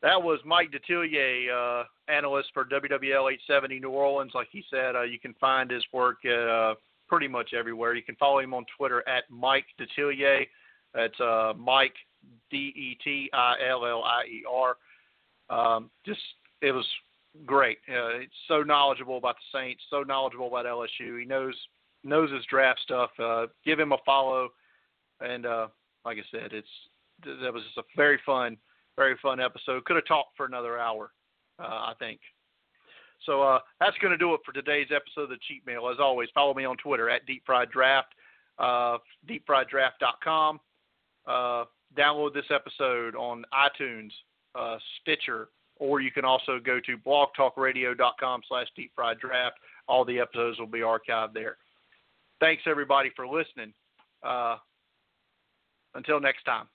That 0.03 0.21
was 0.21 0.41
Mike 0.45 0.73
Detillier, 0.73 1.83
uh, 1.83 1.85
analyst 2.09 2.51
for 2.53 2.65
WWL 2.65 3.33
870 3.33 3.79
New 3.79 3.91
Orleans. 3.91 4.33
Like 4.35 4.49
he 4.51 4.65
said, 4.69 4.97
uh, 4.97 5.03
you 5.03 5.21
can 5.21 5.33
find 5.35 5.71
his 5.71 5.85
work 5.93 6.25
at, 6.25 6.49
uh, 6.49 6.75
pretty 7.09 7.29
much 7.29 7.55
everywhere. 7.55 7.95
You 7.95 8.03
can 8.03 8.17
follow 8.17 8.41
him 8.41 8.53
on 8.53 8.65
Twitter 8.77 9.07
at 9.09 9.25
Mike 9.31 9.67
Detillier. 9.81 10.47
That's 10.93 11.21
uh, 11.21 11.53
Mike 11.57 11.95
D 12.51 12.57
E 12.57 12.99
T 13.03 13.31
I 13.33 13.55
L 13.71 13.87
L 13.87 14.03
I 14.03 14.25
E 14.25 14.45
R. 14.51 14.77
Um, 15.51 15.91
just 16.05 16.21
it 16.61 16.73
was 16.73 16.87
great. 17.47 17.79
Uh, 17.89 18.21
it's 18.21 18.33
so 18.49 18.63
knowledgeable 18.63 19.17
about 19.17 19.37
the 19.37 19.59
Saints, 19.59 19.83
so 19.91 20.03
knowledgeable 20.03 20.49
about 20.49 20.67
LSU. 20.67 21.19
He 21.19 21.25
knows 21.25 21.55
knows 22.05 22.31
his 22.31 22.45
draft 22.47 22.81
stuff. 22.81 23.11
Uh, 23.19 23.47
give 23.65 23.79
him 23.79 23.93
a 23.93 23.99
follow, 24.05 24.49
and 25.21 25.47
uh, 25.47 25.69
like 26.05 26.19
I 26.19 26.23
said, 26.31 26.53
it's 26.53 26.69
that 27.25 27.53
was 27.53 27.63
just 27.65 27.79
a 27.79 27.83
very 27.97 28.21
fun, 28.25 28.57
very 28.97 29.17
fun 29.23 29.41
episode. 29.41 29.85
Could 29.85 29.97
have 29.97 30.07
talked 30.07 30.37
for 30.37 30.47
another 30.47 30.79
hour, 30.79 31.13
uh, 31.59 31.65
I 31.65 31.95
think. 31.99 32.21
So 33.27 33.43
uh, 33.43 33.61
that's 33.81 33.97
going 33.99 34.11
to 34.11 34.19
do 34.19 34.35
it 34.35 34.41
for 34.45 34.53
today's 34.53 34.89
episode 34.95 35.25
of 35.25 35.29
the 35.31 35.37
Cheat 35.47 35.65
Meal. 35.67 35.89
As 35.89 35.99
always, 36.01 36.29
follow 36.35 36.55
me 36.55 36.65
on 36.65 36.77
Twitter 36.77 37.09
at 37.09 37.25
Deep 37.27 37.43
Fried 37.47 37.71
Draft, 37.71 38.15
uh, 38.59 38.99
deepfrieddraft.com. 39.29 40.61
Uh, 41.27 41.65
download 41.97 42.35
this 42.35 42.51
episode 42.51 43.15
on 43.15 43.45
iTunes, 43.55 44.11
uh, 44.55 44.77
Stitcher, 45.01 45.49
or 45.77 46.01
you 46.01 46.11
can 46.11 46.25
also 46.25 46.59
go 46.65 46.79
to 46.87 46.97
blogtalkradio.com 46.97 48.43
slash 48.49 48.67
deep 48.77 48.93
fried 48.95 49.19
draft. 49.19 49.57
All 49.89 50.05
the 50.05 50.19
episodes 50.19 50.59
will 50.59 50.67
be 50.67 50.81
archived 50.81 51.35
there. 51.35 51.57
Thanks, 52.41 52.63
everybody, 52.67 53.11
for 53.15 53.27
listening. 53.27 53.73
Uh, 54.23 54.57
until 55.95 56.21
next 56.21 56.45
time. 56.45 56.67